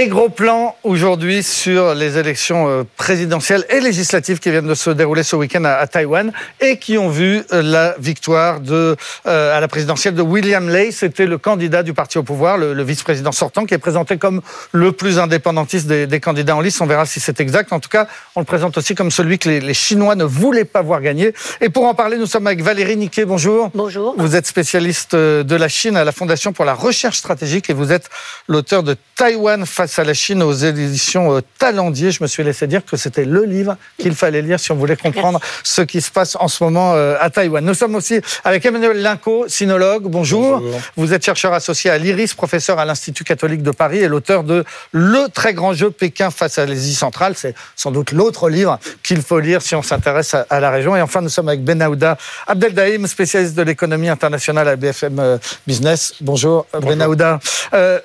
[0.00, 4.90] Et gros plan aujourd'hui sur les élections euh, présidentielles et législatives qui viennent de se
[4.90, 6.30] dérouler ce week-end à, Taïwan
[6.60, 8.94] et qui ont vu euh, la victoire de,
[9.26, 10.92] euh, à la présidentielle de William Lay.
[10.92, 14.40] C'était le candidat du parti au pouvoir, le, vice-président sortant, qui est présenté comme
[14.70, 16.80] le plus indépendantiste des, candidats en lice.
[16.80, 17.72] On verra si c'est exact.
[17.72, 20.64] En tout cas, on le présente aussi comme celui que les, les, Chinois ne voulaient
[20.64, 21.34] pas voir gagner.
[21.60, 23.24] Et pour en parler, nous sommes avec Valérie Niquet.
[23.24, 23.72] Bonjour.
[23.74, 24.14] Bonjour.
[24.16, 27.90] Vous êtes spécialiste de la Chine à la Fondation pour la recherche stratégique et vous
[27.90, 28.08] êtes
[28.46, 32.10] l'auteur de Taïwan face à la Chine aux éditions euh, Talendier.
[32.10, 34.96] Je me suis laissé dire que c'était le livre qu'il fallait lire si on voulait
[34.96, 37.64] comprendre ce qui se passe en ce moment euh, à Taïwan.
[37.64, 40.04] Nous sommes aussi avec Emmanuel Linco, sinologue.
[40.04, 40.62] Bonjour.
[40.96, 44.64] Vous êtes chercheur associé à l'IRIS, professeur à l'Institut catholique de Paris et l'auteur de
[44.92, 47.34] Le très grand jeu Pékin face à l'Asie centrale.
[47.36, 50.96] C'est sans doute l'autre livre qu'il faut lire si on s'intéresse à, la région.
[50.96, 55.38] Et enfin, nous sommes avec Ben Aouda Abdeldaïm, spécialiste de l'économie internationale à BFM euh,
[55.66, 56.14] Business.
[56.20, 57.38] Bonjour, Ben Aouda.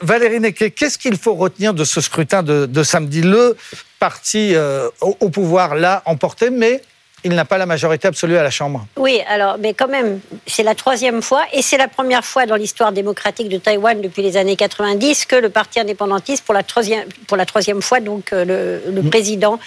[0.01, 3.22] Valérie Nequet, qu'est-ce qu'il faut retenir de ce scrutin de, samedi.
[3.22, 3.55] Le
[3.99, 6.82] parti euh, au, pouvoir l'a emporté, mais
[7.24, 8.86] il n'a pas la majorité absolue à la Chambre.
[8.97, 12.55] Oui, alors, mais quand même, c'est la troisième fois, et c'est la première fois dans
[12.55, 17.05] l'histoire démocratique de Taïwan depuis les années 90 que le parti indépendantiste, pour la troisième,
[17.28, 19.09] pour la troisième fois, donc euh, le, mm.
[19.09, 19.59] président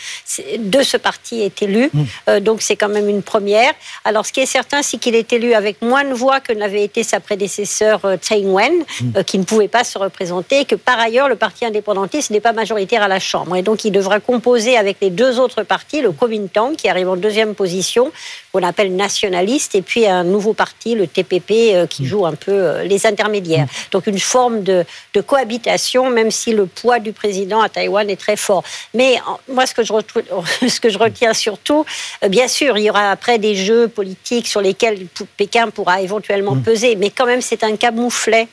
[0.59, 1.91] de ce parti est élu.
[1.93, 2.03] Mm.
[2.29, 3.73] Euh, donc c'est quand même une première.
[4.05, 6.85] Alors ce qui est certain, c'est qu'il est élu avec moins de voix que n'avait
[6.85, 9.23] été sa prédécesseur euh, Tsai Ing-wen, mm.
[9.25, 12.53] qui ne pouvait pas se représenter, et que par ailleurs, le parti indépendantiste n'est pas
[12.53, 13.57] majoritaire à la Chambre.
[13.57, 17.17] Et donc il devra composer avec les deux autres partis, le Kuomintang, qui arrive en
[17.17, 18.13] deuxième position,
[18.53, 22.07] qu'on appelle nationaliste, et puis un nouveau parti, le TPP, euh, qui mm.
[22.07, 23.67] joue un peu euh, les intermédiaires.
[23.67, 23.91] Mm.
[23.93, 24.85] Donc une forme de,
[25.27, 28.63] cohabitation, même si le poids du président à Taïwan est très fort.
[28.95, 29.19] Mais
[29.49, 29.93] moi, ce que je,
[30.69, 31.85] ce que je retiens surtout,
[32.25, 36.55] euh, bien sûr, il y aura après des jeux politiques sur lesquels Pékin pourra éventuellement
[36.55, 36.63] mm.
[36.63, 38.49] peser, mais quand même, c'est un camouflet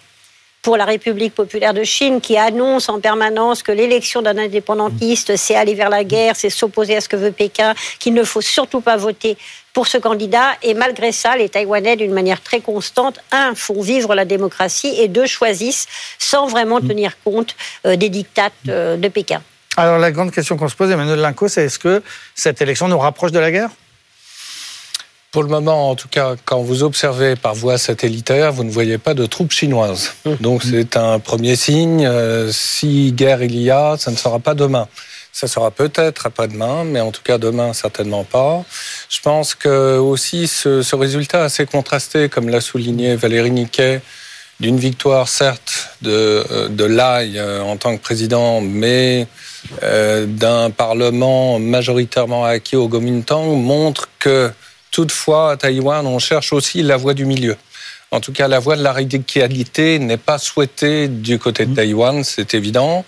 [0.63, 5.55] pour la République populaire de Chine qui annonce en permanence que l'élection d'un indépendantiste, c'est
[5.55, 8.79] aller vers la guerre, c'est s'opposer à ce que veut Pékin, qu'il ne faut surtout
[8.79, 9.37] pas voter
[9.73, 10.53] pour ce candidat.
[10.63, 15.09] Et malgré ça, les Taïwanais, d'une manière très constante, un, font vivre la démocratie et
[15.09, 15.87] deux, choisissent
[16.17, 16.87] sans vraiment mm.
[16.87, 17.55] tenir compte
[17.85, 19.41] euh, des dictates euh, de Pékin.
[19.75, 22.01] Alors la grande question qu'on se pose, Emmanuel Linco, c'est est-ce que
[22.35, 23.69] cette élection nous rapproche de la guerre?
[25.33, 28.99] Pour le moment, en tout cas, quand vous observez par voie satellitaire, vous ne voyez
[28.99, 30.13] pas de troupes chinoises.
[30.41, 32.05] Donc c'est un premier signe.
[32.05, 34.87] Euh, si guerre il y a, ça ne sera pas demain.
[35.31, 38.63] Ça sera peut-être après-demain, mais en tout cas demain certainement pas.
[39.09, 44.03] Je pense que aussi ce, ce résultat assez contrasté, comme l'a souligné Valérie Niquet,
[44.59, 46.11] d'une victoire certes de,
[46.51, 49.27] euh, de Lai euh, en tant que président, mais
[49.81, 54.51] d'un parlement majoritairement acquis au Kuomintang montre que
[54.93, 57.57] Toutefois, à Taïwan, on cherche aussi la voie du milieu.
[58.11, 61.75] En tout cas, la voie de la radicalité n'est pas souhaitée du côté de mmh.
[61.75, 63.03] Taïwan, c'est évident.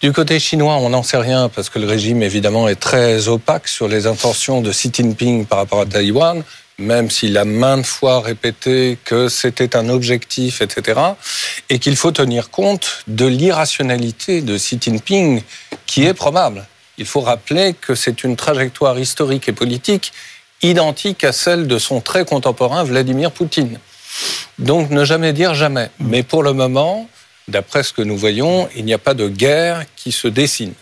[0.00, 3.66] Du côté chinois, on n'en sait rien parce que le régime, évidemment, est très opaque
[3.66, 6.44] sur les intentions de Xi Jinping par rapport à Taïwan,
[6.78, 11.00] même s'il a maintes fois répété que c'était un objectif, etc.
[11.68, 15.42] Et qu'il faut tenir compte de l'irrationalité de Xi Jinping,
[15.84, 16.64] qui est probable.
[16.96, 20.12] Il faut rappeler que c'est une trajectoire historique et politique
[20.62, 23.78] identique à celle de son très contemporain Vladimir Poutine.
[24.58, 25.90] Donc ne jamais dire jamais.
[26.00, 27.08] Mais pour le moment,
[27.46, 30.74] d'après ce que nous voyons, il n'y a pas de guerre qui se dessine.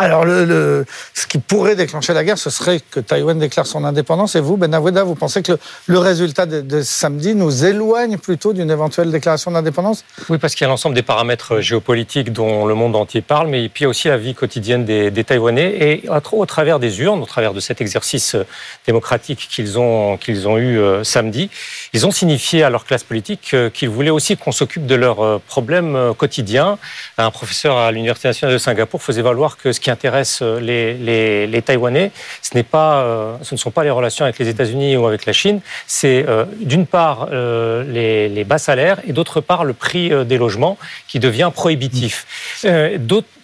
[0.00, 4.36] Alors, ce qui pourrait déclencher la guerre, ce serait que Taïwan déclare son indépendance.
[4.36, 9.10] Et vous, Ben vous pensez que le, résultat de, samedi nous éloigne plutôt d'une éventuelle
[9.10, 10.04] déclaration d'indépendance?
[10.28, 13.68] Oui, parce qu'il y a l'ensemble des paramètres géopolitiques dont le monde entier parle, mais
[13.68, 15.74] puis aussi la vie quotidienne des, Taïwanais.
[15.80, 18.44] Et au travers des urnes, au travers de cet exercice euh,
[18.86, 21.50] démocratique qu'ils ont, ont eu euh, samedi,
[21.92, 25.40] ils ont signifié à leur classe politique euh, qu'ils voulaient aussi qu'on s'occupe de leurs
[25.40, 26.78] problèmes quotidiens.
[27.16, 31.46] Un professeur à l'Université nationale de Singapour faisait valoir que ce qui intéresse euh, les,
[31.46, 32.10] les, Taïwanais,
[32.42, 35.32] ce, n'est pas, euh, ne sont pas les relations avec les États-Unis ou avec la
[35.32, 40.38] Chine, c'est euh, d'une part les, les, bas salaires et d'autre part le prix des
[40.38, 42.26] logements qui devient prohibitif.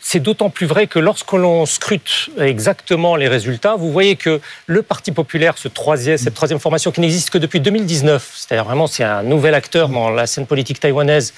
[0.07, 4.83] C'est d'autant plus vrai que lorsque l'on scrute exactement les résultats, vous voyez que le
[4.83, 9.03] Parti populaire, ce troisième, cette troisième formation qui n'existe que depuis 2019, c'est-à-dire vraiment c'est
[9.03, 11.33] un nouvel acteur dans la scène politique taïwanaise,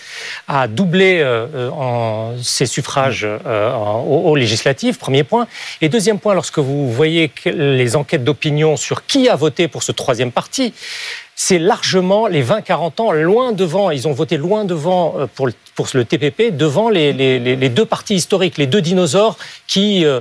[0.48, 5.46] a doublé euh, en ses suffrages euh, aux, législatives, premier point.
[5.80, 9.92] Et deuxième point, lorsque vous voyez les enquêtes d'opinion sur qui a voté pour ce
[9.92, 10.74] troisième parti,
[11.38, 13.90] c'est largement les 20-40 ans loin devant.
[13.90, 17.68] Ils ont voté loin devant euh, pour le, pour le TPP, devant les, les, les,
[17.68, 20.20] deux partis historiques, les deux dinosaures qui, euh,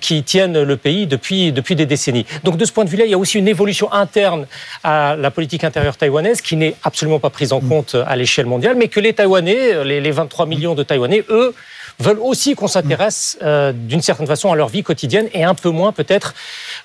[0.00, 2.24] qui tiennent le pays depuis, depuis des décennies.
[2.44, 4.46] Donc de ce point de vue-là, il y a aussi une évolution interne
[4.82, 7.68] à la politique intérieure taïwanaise qui n'est absolument pas prise en mm.
[7.68, 11.54] compte à l'échelle mondiale, mais que les Taïwanais, les, les 23 millions de Taïwanais, eux,
[11.98, 15.70] veulent aussi qu'on s'intéresse euh, d'une certaine façon à leur vie quotidienne et un peu
[15.70, 16.34] moins peut-être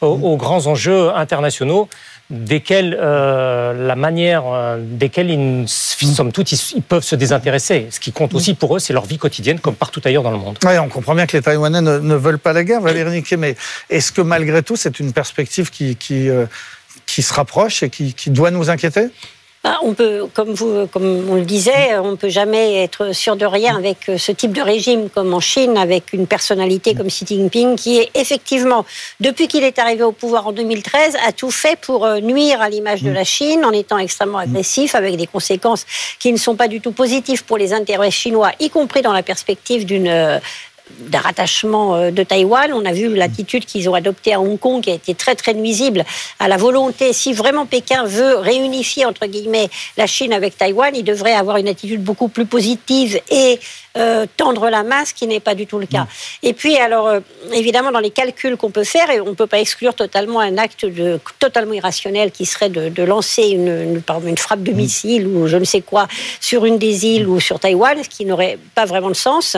[0.01, 1.89] aux, grands enjeux internationaux
[2.29, 7.87] desquels euh, la manière euh, desquels ils, somme toute ils, peuvent se désintéresser.
[7.91, 10.37] Ce qui compte aussi pour eux, c'est leur vie quotidienne, comme partout ailleurs dans le
[10.37, 10.57] monde.
[10.63, 13.55] Oui, on comprend bien que les Taïwanais ne, veulent pas la guerre, Valérie Niquet, mais
[13.89, 16.29] est-ce que malgré tout, c'est une perspective qui, qui,
[17.05, 19.09] qui se rapproche et qui, qui doit nous inquiéter?
[19.61, 23.35] Bah, on peut, comme, vous, comme on le disait, on ne peut jamais être sûr
[23.35, 27.07] de rien avec euh, ce type de régime comme en Chine, avec une personnalité comme
[27.07, 28.85] Xi Jinping, qui est effectivement,
[29.19, 32.69] depuis qu'il est arrivé au pouvoir en 2013, a tout fait pour euh, nuire à
[32.69, 35.85] l'image de la Chine en étant extrêmement agressif, avec des conséquences
[36.19, 39.23] qui ne sont pas du tout positives pour les intérêts chinois, y compris dans la
[39.23, 40.39] perspective d'une
[40.99, 42.71] d'un rattachement euh, de Taïwan.
[42.73, 45.53] On a vu l'attitude qu'ils ont adoptée à Hong Kong qui a été très très
[45.53, 46.03] nuisible
[46.39, 47.13] à la volonté.
[47.13, 51.67] Si vraiment Pékin veut réunifier entre guillemets la Chine avec Taïwan, il devrait avoir une
[51.67, 53.59] attitude beaucoup plus positive et
[53.97, 56.07] euh, tendre la main, ce qui n'est pas du tout le cas.
[56.43, 57.19] Et puis alors euh,
[57.53, 60.57] évidemment dans les calculs qu'on peut faire, et on ne peut pas exclure totalement un
[60.57, 65.47] acte de, totalement irrationnel qui serait de, lancer une, une, une, frappe de missile ou
[65.47, 66.07] je ne sais quoi
[66.39, 69.57] sur une des îles ou sur Taïwan, ce qui n'aurait pas vraiment de sens.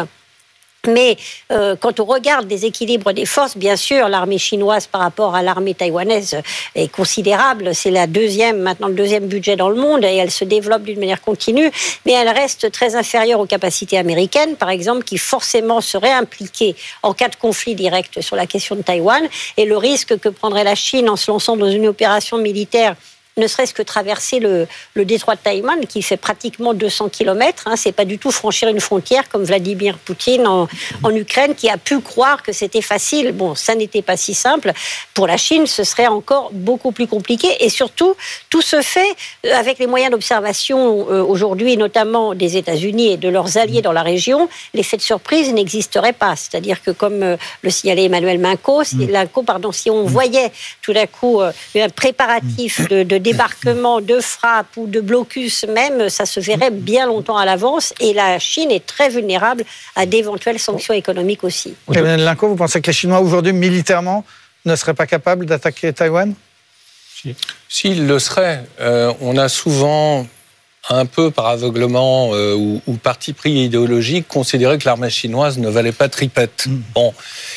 [0.87, 1.15] Mais
[1.51, 5.43] euh, quand on regarde des équilibres des forces, bien sûr, l'armée chinoise par rapport à
[5.43, 6.41] l'armée taïwanaise
[6.73, 7.75] est considérable.
[7.75, 10.99] C'est la deuxième, maintenant le deuxième budget dans le monde et elle se développe d'une
[10.99, 11.69] manière continue,
[12.07, 17.13] mais elle reste très inférieure aux capacités américaines, par exemple, qui forcément seraient impliquées en
[17.13, 19.21] cas de conflit direct sur la question de Taïwan.
[19.57, 22.95] Et le risque que prendrait la Chine en se lançant dans une opération militaire
[23.37, 27.63] ne serait-ce que traverser le, détroit de Taïwan, qui fait pratiquement 200 km.
[27.67, 30.67] Hein, c'est pas du tout franchir une frontière comme Vladimir Poutine en,
[31.13, 33.31] Ukraine, qui a pu croire que c'était facile.
[33.31, 34.73] Bon, ça n'était pas si simple.
[35.13, 37.47] Pour la Chine, ce serait encore beaucoup plus compliqué.
[37.59, 38.15] Et surtout,
[38.49, 39.15] tout se fait
[39.45, 43.91] euh, avec les moyens d'observation euh, aujourd'hui, notamment des États-Unis et de leurs alliés dans
[43.91, 44.49] la région.
[44.73, 46.35] L'effet de surprise n'existerait pas.
[46.35, 49.43] C'est-à-dire que, comme euh, le signalait Emmanuel Minco, mm.
[49.45, 50.51] pardon, si on voyait
[50.81, 56.25] tout d'un coup un préparatif de, de débarquement de frappe ou de blocus même, ça
[56.25, 57.93] se verrait bien longtemps à l'avance.
[57.99, 59.63] Et la Chine est très vulnérable
[59.95, 61.75] à d'éventuelles sanctions économiques aussi.
[61.87, 64.25] Lincoln, vous pensez que les Chinois aujourd'hui, militairement,
[64.65, 66.33] ne seraient pas capables d'attaquer Taïwan?
[67.69, 68.65] S'il le serait,
[69.21, 70.25] on a souvent
[70.89, 75.69] un peu par aveuglement euh, ou, ou, parti pris idéologique, considérer que l'armée chinoise ne
[75.69, 76.65] valait pas tripette.
[76.65, 76.81] Mm.
[76.95, 77.13] Bon,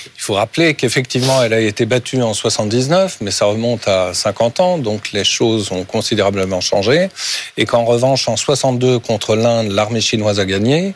[0.07, 4.61] il faut rappeler qu'effectivement, elle a été battue en 79, mais ça remonte à 50
[4.61, 7.09] ans, donc les choses ont considérablement changé.
[7.57, 10.95] Et qu'en revanche, en 62, contre l'Inde, l'armée chinoise a gagné.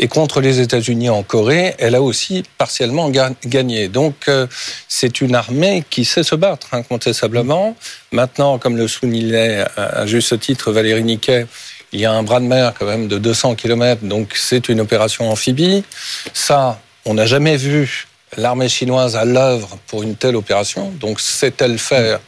[0.00, 3.88] Et contre les États-Unis en Corée, elle a aussi partiellement gagné.
[3.88, 4.46] Donc, euh,
[4.88, 7.76] c'est une armée qui sait se battre, incontestablement.
[8.10, 11.46] Maintenant, comme le soulignait à juste titre Valérie Niquet,
[11.92, 14.80] il y a un bras de mer quand même de 200 km, donc c'est une
[14.80, 15.84] opération amphibie.
[16.32, 21.78] Ça, on n'a jamais vu l'armée chinoise à l'œuvre pour une telle opération, donc sait-elle
[21.78, 22.20] faire?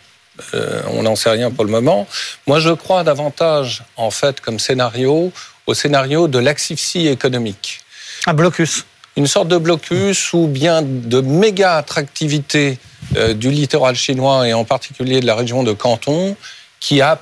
[0.55, 2.07] Euh, On n'en sait rien pour le moment.
[2.47, 5.33] Moi, je crois davantage, en fait, comme scénario,
[5.67, 7.81] au scénario de l'asphyxie économique.
[8.27, 8.85] Un blocus
[9.17, 12.79] une sorte de blocus ou bien de méga attractivité
[13.17, 16.37] euh, du littoral chinois et en particulier de la région de Canton
[16.79, 17.21] qui a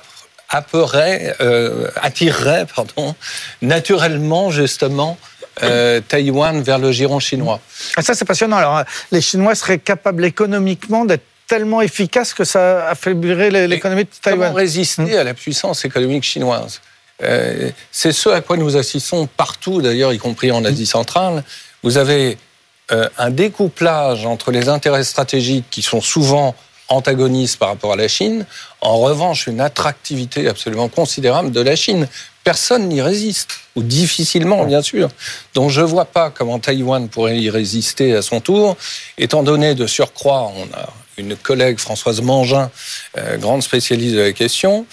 [0.49, 3.15] apperait, euh, attirerait pardon,
[3.61, 5.17] naturellement justement
[5.61, 7.59] euh, Taïwan vers le giron chinois.
[7.95, 8.57] Ah, ça c'est passionnant.
[8.57, 14.49] Alors les Chinois seraient capables économiquement d'être tellement efficaces que ça affaiblirait l'économie de Taïwan.
[14.49, 16.81] Comment résister à la puissance économique chinoise?
[17.21, 21.43] Euh, C'est ce à quoi nous assistons partout, d'ailleurs, y compris en Asie centrale.
[21.83, 22.37] Vous avez
[23.17, 26.55] un découplage entre les intérêts stratégiques qui sont souvent
[26.89, 28.45] antagoniste par rapport à la Chine.
[28.81, 32.07] En revanche, une attractivité absolument considérable de la Chine.
[32.43, 35.09] Personne n'y résiste, ou difficilement, bien sûr.
[35.53, 38.75] Donc je ne vois pas comment Taïwan pourrait y résister à son tour,
[39.17, 42.71] étant donné de surcroît, on a une collègue, Françoise Mangin,
[43.17, 44.85] euh, grande spécialiste de la question,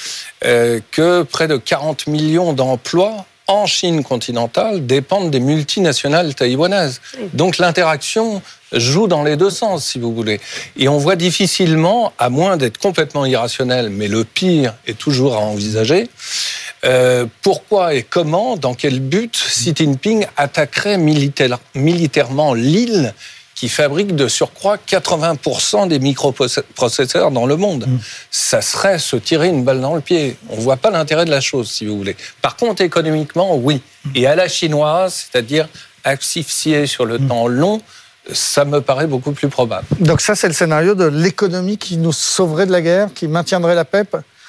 [0.44, 7.00] euh, que près de 40 millions d'emplois en Chine continentale dépendent des multinationales taïwanaises.
[7.32, 8.42] Donc l'interaction
[8.72, 10.40] joue dans les deux sens, si vous voulez.
[10.76, 15.40] Et on voit difficilement, à moins d'être complètement irrationnel, mais le pire est toujours à
[15.40, 16.08] envisager,
[16.84, 23.14] euh, pourquoi et comment, dans quel but Xi Jinping attaquerait militairement l'île
[23.56, 27.86] qui fabrique de surcroît 80% des microprocesseurs dans le monde.
[27.88, 27.98] Mm.
[28.30, 30.36] Ça serait se tirer une balle dans le pied.
[30.50, 32.16] On ne voit pas l'intérêt de la chose, si vous voulez.
[32.42, 33.80] Par contre, économiquement, oui.
[34.04, 34.10] Mm.
[34.14, 35.68] Et à la chinoise, c'est-à-dire
[36.04, 37.28] asphyxier sur le mm.
[37.28, 37.80] temps long,
[38.30, 39.86] ça me paraît beaucoup plus probable.
[40.00, 43.74] Donc ça, c'est le scénario de l'économie qui nous sauverait de la guerre, qui maintiendrait
[43.74, 44.04] la paix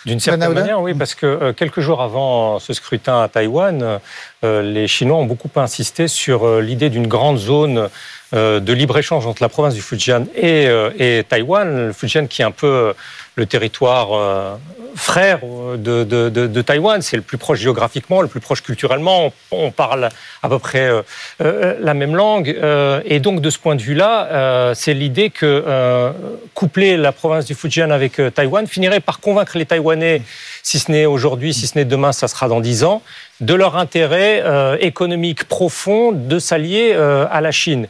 [0.08, 4.00] d'une certaine manière, oui, parce que euh, quelques jours avant ce scrutin à Taïwan,
[4.44, 7.90] euh, les Chinois ont beaucoup insisté sur euh, l'idée d'une grande zone
[8.34, 10.68] de libre-échange entre la province du Fujian et,
[11.00, 11.88] et, Taïwan.
[11.88, 12.94] Le Fujian qui est un peu
[13.36, 14.60] le territoire
[14.98, 17.02] frère de, de, de, de Taïwan.
[17.02, 19.32] C'est le plus proche géographiquement, le plus proche culturellement.
[19.52, 20.10] On, parle
[20.42, 21.02] à peu près euh,
[21.42, 22.50] euh, la même langue.
[22.50, 26.14] Euh, et donc, de ce point de vue-là, c'est l'idée que
[26.54, 30.22] coupler la province du Fujian avec Taïwan finirait par convaincre les Taïwanais,
[30.64, 33.02] si ce n'est aujourd'hui, si ce n'est demain, ça sera dans dix ans,
[33.42, 34.44] de leur intérêt
[34.82, 37.88] économique profond de s'allier à la Chine.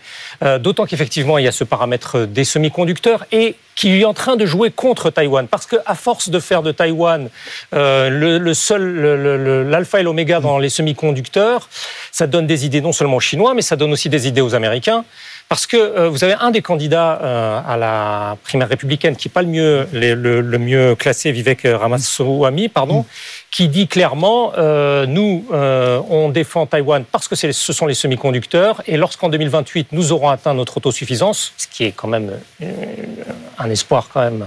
[0.60, 4.46] D'autant qu'effectivement, il y a ce paramètre des semi-conducteurs et qui est en train de
[4.46, 5.48] jouer contre Taïwan.
[5.48, 7.30] Parce qu'à force de faire de Taïwan
[7.76, 11.70] euh, le, seul, l'alpha et l'oméga dans les semi-conducteurs,
[12.12, 14.56] ça donne des idées non seulement aux Chinois, mais ça donne aussi des idées aux
[14.56, 15.06] Américains.
[15.50, 19.32] Parce que euh, vous avez un des candidats euh, à la primaire républicaine qui n'est
[19.32, 23.06] pas le mieux, le, mieux classé, Vivek Ramaswamy, pardon,
[23.52, 28.82] qui dit clairement euh, nous, euh, on défend Taïwan parce que ce sont les semi-conducteurs,
[28.88, 32.74] et lorsqu'en 2028 nous aurons atteint notre autosuffisance, ce qui est quand même euh,
[33.58, 34.46] un espoir quand même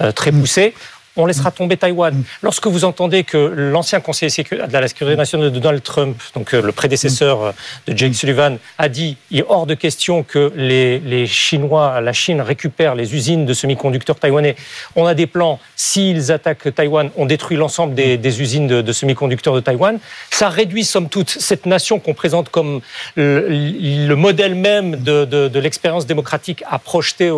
[0.00, 0.74] euh, très poussé,
[1.18, 2.22] on laissera tomber Taïwan.
[2.42, 6.62] Lorsque vous entendez que l'ancien conseiller de la sécurité nationale de Donald Trump, donc euh,
[6.62, 7.52] le prédécesseur euh,
[7.86, 12.40] de Jake Sullivan, a dit il est hors de question que les, Chinois, la Chine
[12.40, 14.56] récupère les usines de semi-conducteurs taïwanais.
[14.94, 19.60] On a des plans, s'ils attaquent Taïwan, on détruit l'ensemble des, usines de, semi-conducteurs de
[19.60, 19.98] Taïwan.
[20.30, 22.80] Ça réduit, somme toute, cette nation qu'on présente comme
[23.16, 27.32] le, modèle même de, l'expérience démocratique à projeter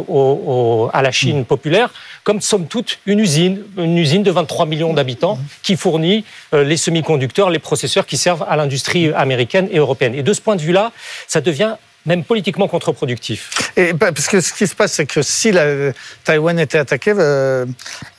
[0.93, 1.91] à la Chine populaire,
[2.25, 6.77] comme somme toute une usine une usine de 23 millions d'habitants qui fournit euh, les
[6.77, 10.15] semi-conducteurs, les processeurs qui servent à l'industrie américaine et européenne.
[10.15, 10.93] Et de ce point de vue-là,
[11.27, 11.77] ça devient
[12.07, 13.73] même politiquement contre-productif.
[13.77, 15.93] Et parce que ce qui se passe, c'est que si la,
[16.25, 17.67] Taïwan était attaqué, euh,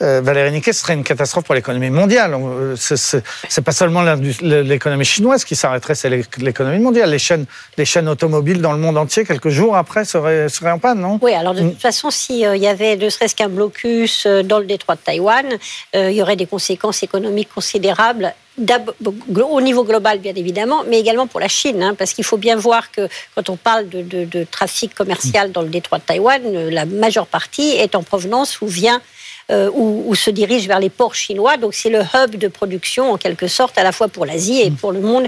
[0.01, 2.33] euh, Valérie Niquet, ce serait une catastrophe pour l'économie mondiale.
[2.35, 4.03] Euh, c'est pas seulement
[4.41, 7.09] l'économie chinoise qui s'arrêterait, c'est l'économie mondiale.
[7.09, 7.45] Les chaînes,
[7.77, 11.19] les chaînes automobiles dans le monde entier, quelques jours après, seraient, seraient en panne, non?
[11.21, 11.71] Oui, alors de mm.
[11.71, 15.45] toute façon, s'il y avait ne serait-ce qu'un blocus dans le détroit de Taïwan,
[15.93, 21.39] il y aurait des conséquences économiques considérables au niveau global, bien évidemment, mais également pour
[21.39, 25.51] la Chine, hein, parce qu'il faut bien voir que quand on parle de, trafic commercial
[25.51, 29.01] dans le détroit de Taïwan, la majeure partie est en provenance ou vient
[29.49, 31.57] où, se dirigent vers les ports chinois.
[31.57, 34.71] Donc c'est le hub de production en quelque sorte à la fois pour l'Asie et
[34.71, 35.27] pour le monde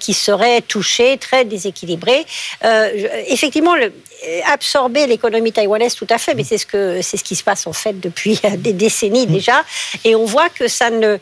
[0.00, 2.26] qui serait touché, très déséquilibré.
[3.28, 3.74] effectivement,
[4.46, 7.72] absorber l'économie taïwanaise tout à fait, mais c'est ce c'est ce qui se passe en
[7.72, 9.64] fait depuis des décennies déjà,
[10.04, 11.18] et on voit que ça ne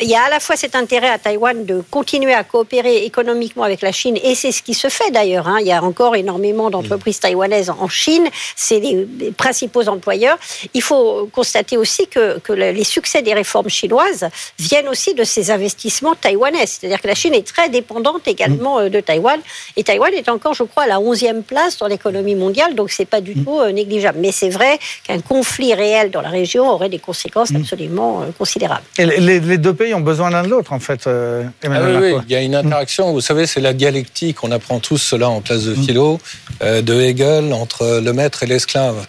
[0.00, 3.64] il y a à la fois cet intérêt à Taïwan de continuer à coopérer économiquement
[3.64, 5.48] avec la Chine, et c'est ce qui se fait d'ailleurs.
[5.48, 5.58] Hein.
[5.60, 10.38] Il y a encore énormément d'entreprises taïwanaises en Chine, c'est les, principaux employeurs.
[10.74, 14.28] Il faut constater aussi que, que, les succès des réformes chinoises
[14.58, 16.66] viennent aussi de ces investissements taïwanais.
[16.66, 19.40] C'est-à-dire que la Chine est très dépendante également euh, de Taïwan,
[19.76, 23.04] et Taïwan est encore, je crois, à la 11e place dans l'économie mondiale, donc c'est
[23.04, 23.44] pas du mm.
[23.44, 24.18] tout euh, négligeable.
[24.20, 27.56] Mais c'est vrai qu'un conflit réel dans la région aurait des conséquences mm.
[27.56, 28.84] absolument euh, considérables.
[28.98, 32.00] Et les, les deux pays ont besoin l'un de l'autre, en fait, euh, Emmanuel ah
[32.00, 33.12] oui, il y a une interaction.
[33.12, 34.42] Vous savez, c'est la dialectique.
[34.42, 35.82] On apprend tous cela en classe de mm.
[35.82, 36.20] philo,
[36.62, 39.06] euh, de Hegel, entre le maître et l'esclave.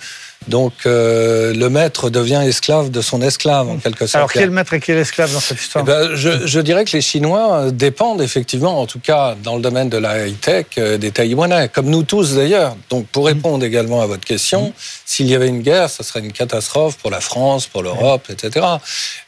[0.48, 4.16] Donc euh, le maître devient esclave de son esclave en quelque sorte.
[4.16, 6.60] Alors qui est le maître et qui est l'esclave dans cette histoire eh ben, je,
[6.60, 10.66] dirais que les Chinois dépendent effectivement, en tout cas dans le domaine de la high-tech,
[10.80, 12.76] euh, des Taïwanais, comme nous tous d'ailleurs.
[12.90, 14.74] Donc pour répondre également à votre question,
[15.06, 18.66] s'il y avait une guerre, ce serait une catastrophe pour la France, pour l'Europe, etc.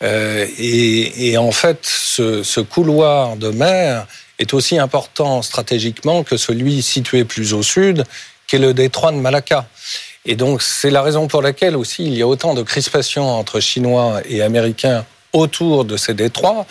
[0.01, 4.07] Euh, et, en fait, ce, ce couloir de mer
[4.39, 8.03] est aussi important stratégiquement que celui situé plus au sud,
[8.47, 9.67] qui est le détroit de Malacca.
[10.25, 13.59] Et donc, c'est la raison pour laquelle aussi il y a autant de crispations entre
[13.59, 16.65] Chinois et Américains autour de ces détroits,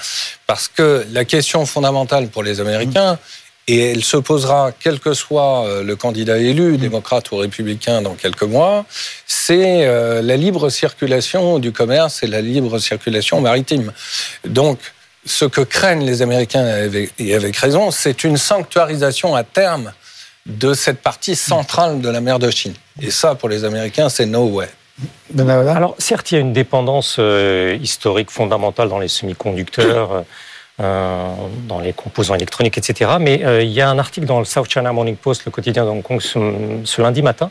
[0.47, 3.19] parce que la question fondamentale pour les Américains,
[3.69, 8.15] et elle se posera quel que soit euh, le candidat élu, démocrate ou républicain, dans
[8.15, 8.85] quelques mois,
[9.27, 13.93] c'est euh, la libre circulation du commerce et la libre circulation maritime.
[14.45, 14.79] Donc,
[15.25, 19.93] ce que craignent les Américains, et avec raison, c'est une sanctuarisation à terme
[20.47, 22.75] de cette partie centrale de la mer de Chine.
[23.01, 24.69] Et ça, pour les Américains, c'est no way.
[25.39, 30.21] Alors, certes, il y a une dépendance euh, historique fondamentale dans les semi-conducteurs, euh,
[30.81, 31.35] euh,
[31.67, 33.13] dans les composants électroniques, etc.
[33.19, 35.91] Mais il y a un article dans le South China Morning Post, le quotidien de
[35.91, 37.51] Hong Kong, ce, lundi matin,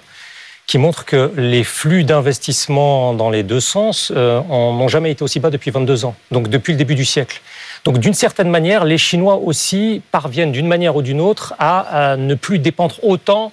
[0.67, 5.49] qui montre que les flux d'investissement dans les deux sens n'ont jamais été aussi bas
[5.49, 7.41] depuis 22 ans, donc depuis le début du siècle.
[7.84, 12.36] Donc d'une certaine manière, les Chinois aussi parviennent d'une manière ou d'une autre à, ne
[12.36, 13.51] plus dépendre autant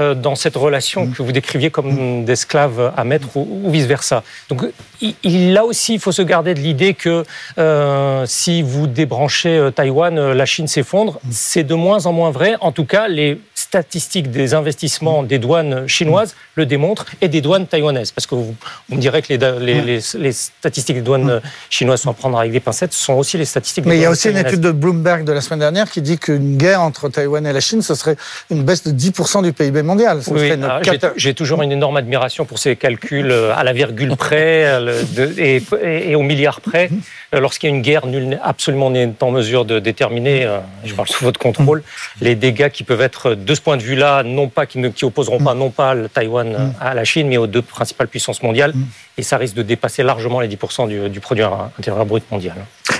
[0.00, 4.22] euh, dans cette relation que vous décriviez comme d'esclaves à maître ou, vice-versa.
[4.48, 4.64] Donc
[5.00, 7.24] il, là aussi, il faut se garder de l'idée que
[7.58, 11.20] euh, si vous débranchez euh, Taïwan, la Chine s'effondre.
[11.30, 12.56] C'est de moins en moins vrai.
[12.60, 17.66] En tout cas, les statistiques des investissements des douanes chinoises le démontrent et des douanes
[17.66, 18.12] taïwanaises.
[18.12, 18.54] Parce que vous,
[18.90, 21.40] on me dirait que les, les, statistiques des douanes
[21.70, 24.04] chinoises sont à prendre avec des pincettes, ce sont aussi les statistiques Mais il y
[24.04, 27.08] a aussi une étude de Bloomberg de la semaine dernière qui dit qu'une guerre entre
[27.08, 28.16] Taïwan et la Chine, ce serait
[28.50, 30.20] une baisse de 10% du PIB mondial.
[30.28, 30.80] Oui, ah,
[31.16, 35.02] j'ai toujours une énorme admiration pour ces calculs euh, à la virgule près euh,
[35.38, 36.90] et, et, au milliard près.
[37.34, 40.48] Euh, lorsqu'il y a une guerre, nul absolument n'est en mesure de déterminer,
[40.84, 41.82] je parle sous votre contrôle,
[42.20, 45.04] les dégâts qui peuvent être de ce point de vue-là, non pas qui, ne, qui
[45.04, 46.74] opposeront pas non pas le Taïwan mm.
[46.80, 48.72] à la Chine, mais aux deux principales puissances mondiales.
[48.74, 48.86] Mm.
[49.18, 51.44] Et ça risque de dépasser largement les 10% du, du, produit
[51.78, 52.56] intérieur brut mondial.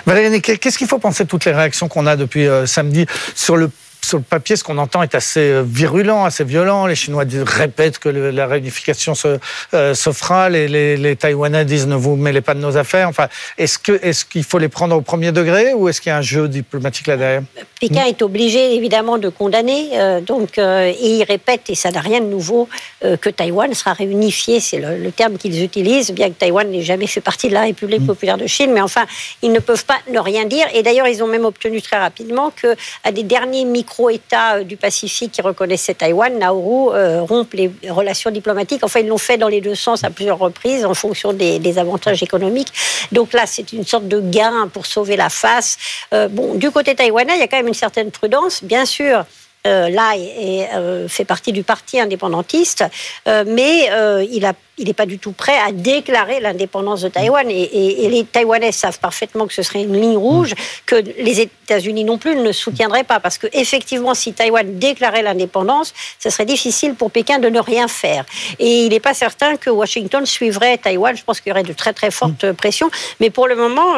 [0.07, 3.57] Valérie, qu'est-ce qu'il faut penser de toutes les réactions qu'on a depuis euh, samedi sur
[3.57, 3.70] le
[4.05, 6.87] sur le papier, ce qu'on entend est assez euh, virulent, assez violent.
[6.87, 9.39] Les Chinois répètent que la réunification se,
[9.73, 10.49] euh, se fera.
[10.49, 13.09] Les, les, Taïwanais disent ne vous mêlez pas de nos affaires.
[13.09, 13.29] Enfin,
[13.59, 16.19] est-ce que est-ce qu'il faut les prendre au premier degré ou est-ce qu'il y a
[16.19, 17.43] un jeu diplomatique là derrière?
[17.81, 19.91] Pékin est obligé évidemment de condamner.
[19.95, 22.69] Euh, donc, et il répète et ça n'a rien de nouveau
[23.03, 24.61] que Taïwan sera réunifié.
[24.61, 28.03] C'est le, terme qu'ils utilisent, bien que Taïwan n'ait jamais fait partie de la République
[28.03, 28.07] mm.
[28.07, 28.73] populaire de Chine.
[28.73, 29.07] Mais enfin,
[29.43, 30.67] ils ne peuvent pas ne rien dire.
[30.75, 32.75] Et d'ailleurs, ils ont même obtenu très rapidement que
[33.05, 37.70] à des derniers micro état euh, du Pacifique qui reconnaissait Taïwan, Nauru euh, rompt les
[37.88, 38.82] relations diplomatiques.
[38.82, 42.22] Enfin, ils l'ont fait dans les deux sens à plusieurs reprises en fonction des, avantages
[42.22, 42.72] économiques.
[43.11, 45.76] Donc là, c'est une sorte de gain pour sauver la face.
[46.12, 48.62] Euh, bon, du côté taïwanais, il y a quand même une certaine prudence.
[48.62, 49.24] Bien sûr,
[49.67, 52.85] euh, là euh, fait partie du parti indépendantiste,
[53.27, 53.89] euh, mais
[54.29, 57.51] il n'est pas du tout prêt à déclarer l'indépendance de Taïwan.
[57.51, 60.53] Et, les Taïwanais savent parfaitement que ce serait une ligne rouge,
[60.85, 63.21] que les États-Unis non plus ne soutiendraient pas.
[63.21, 67.89] Parce que, effectivement, si Taïwan déclarait l'indépendance, ce serait difficile pour Pékin de ne rien
[67.89, 68.27] faire.
[68.59, 71.17] Et il n'est pas certain que Washington suivrait Taïwan.
[71.17, 72.91] Je pense qu'il y aurait de très, très fortes pressions.
[73.19, 73.95] Mais pour le moment,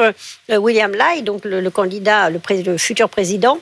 [0.49, 3.59] William Lai, donc le, candidat, le futur président,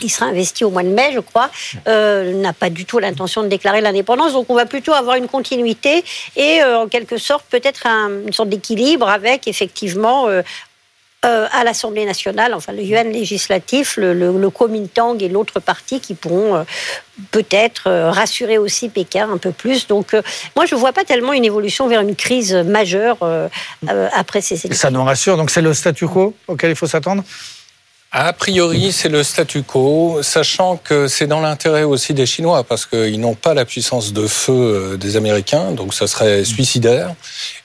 [0.00, 1.50] il sera investi au mois de mai, je crois,
[1.88, 4.32] euh, n'a pas du tout l'intention de déclarer l'indépendance.
[4.32, 6.04] Donc on va plutôt avoir une continuité
[6.36, 10.42] et euh, en quelque sorte peut-être une sorte d'équilibre avec effectivement euh,
[11.24, 16.66] à l'Assemblée nationale, enfin le yuan législatif, le, le, Kuomintang et l'autre parti qui pourront
[17.30, 19.86] peut-être rassurer aussi Pékin un peu plus.
[19.86, 20.16] Donc
[20.56, 23.18] moi je ne vois pas tellement une évolution vers une crise majeure
[24.12, 24.88] après ces élections.
[24.88, 27.22] Ça nous rassure, donc c'est le statu quo auquel il faut s'attendre?
[28.14, 32.84] A priori, c'est le statu quo, sachant que c'est dans l'intérêt aussi des Chinois, parce
[32.84, 37.14] qu'ils n'ont pas la puissance de feu euh, des Américains, donc ça serait suicidaire.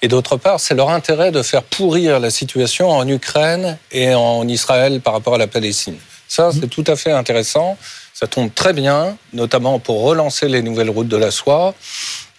[0.02, 4.48] Et d'autre part, c'est leur intérêt de faire pourrir la situation en Ukraine et en
[4.48, 5.98] Israël par rapport à la Palestine.
[6.30, 7.78] Ça, c'est tout à fait intéressant.
[8.14, 11.74] Ça tombe très bien, notamment pour relancer les nouvelles routes de la soie.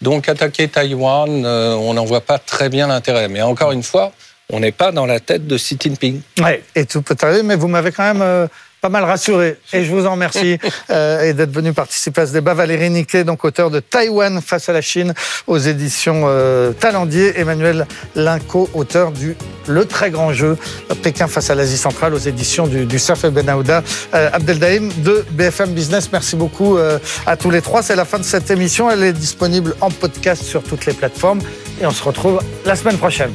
[0.00, 3.28] Donc attaquer Taïwan, euh, on n'en voit pas très bien l'intérêt.
[3.28, 4.12] Mais encore une fois,
[4.52, 6.22] on n'est pas dans la tête de Xi Jinping.
[6.38, 8.46] Oui, et tout peut arriver, mais vous m'avez quand même euh,
[8.80, 9.58] pas mal rassuré.
[9.74, 10.58] Et je vous en remercie
[10.90, 12.54] euh, et d'être venu participer à ce débat.
[12.54, 15.12] Valérie Niquet, donc auteur de Taïwan face à la Chine
[15.46, 17.38] aux éditions euh, Talendier.
[17.38, 19.36] Emmanuel Linco, auteur du
[19.66, 20.56] Le très grand jeu
[21.02, 23.82] Pékin face à l'Asie centrale aux éditions du, du Surf et Benahouda.
[24.12, 26.78] Abdeldaïm de BFM Business, merci beaucoup
[27.26, 27.82] à tous les trois.
[27.82, 28.90] C'est la fin de cette émission.
[28.90, 31.40] Elle est disponible en podcast sur toutes les plateformes.
[31.82, 33.34] Et on se retrouve la semaine prochaine.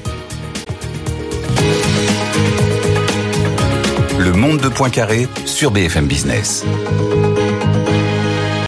[4.43, 6.65] Monde de Poincaré sur BFM Business.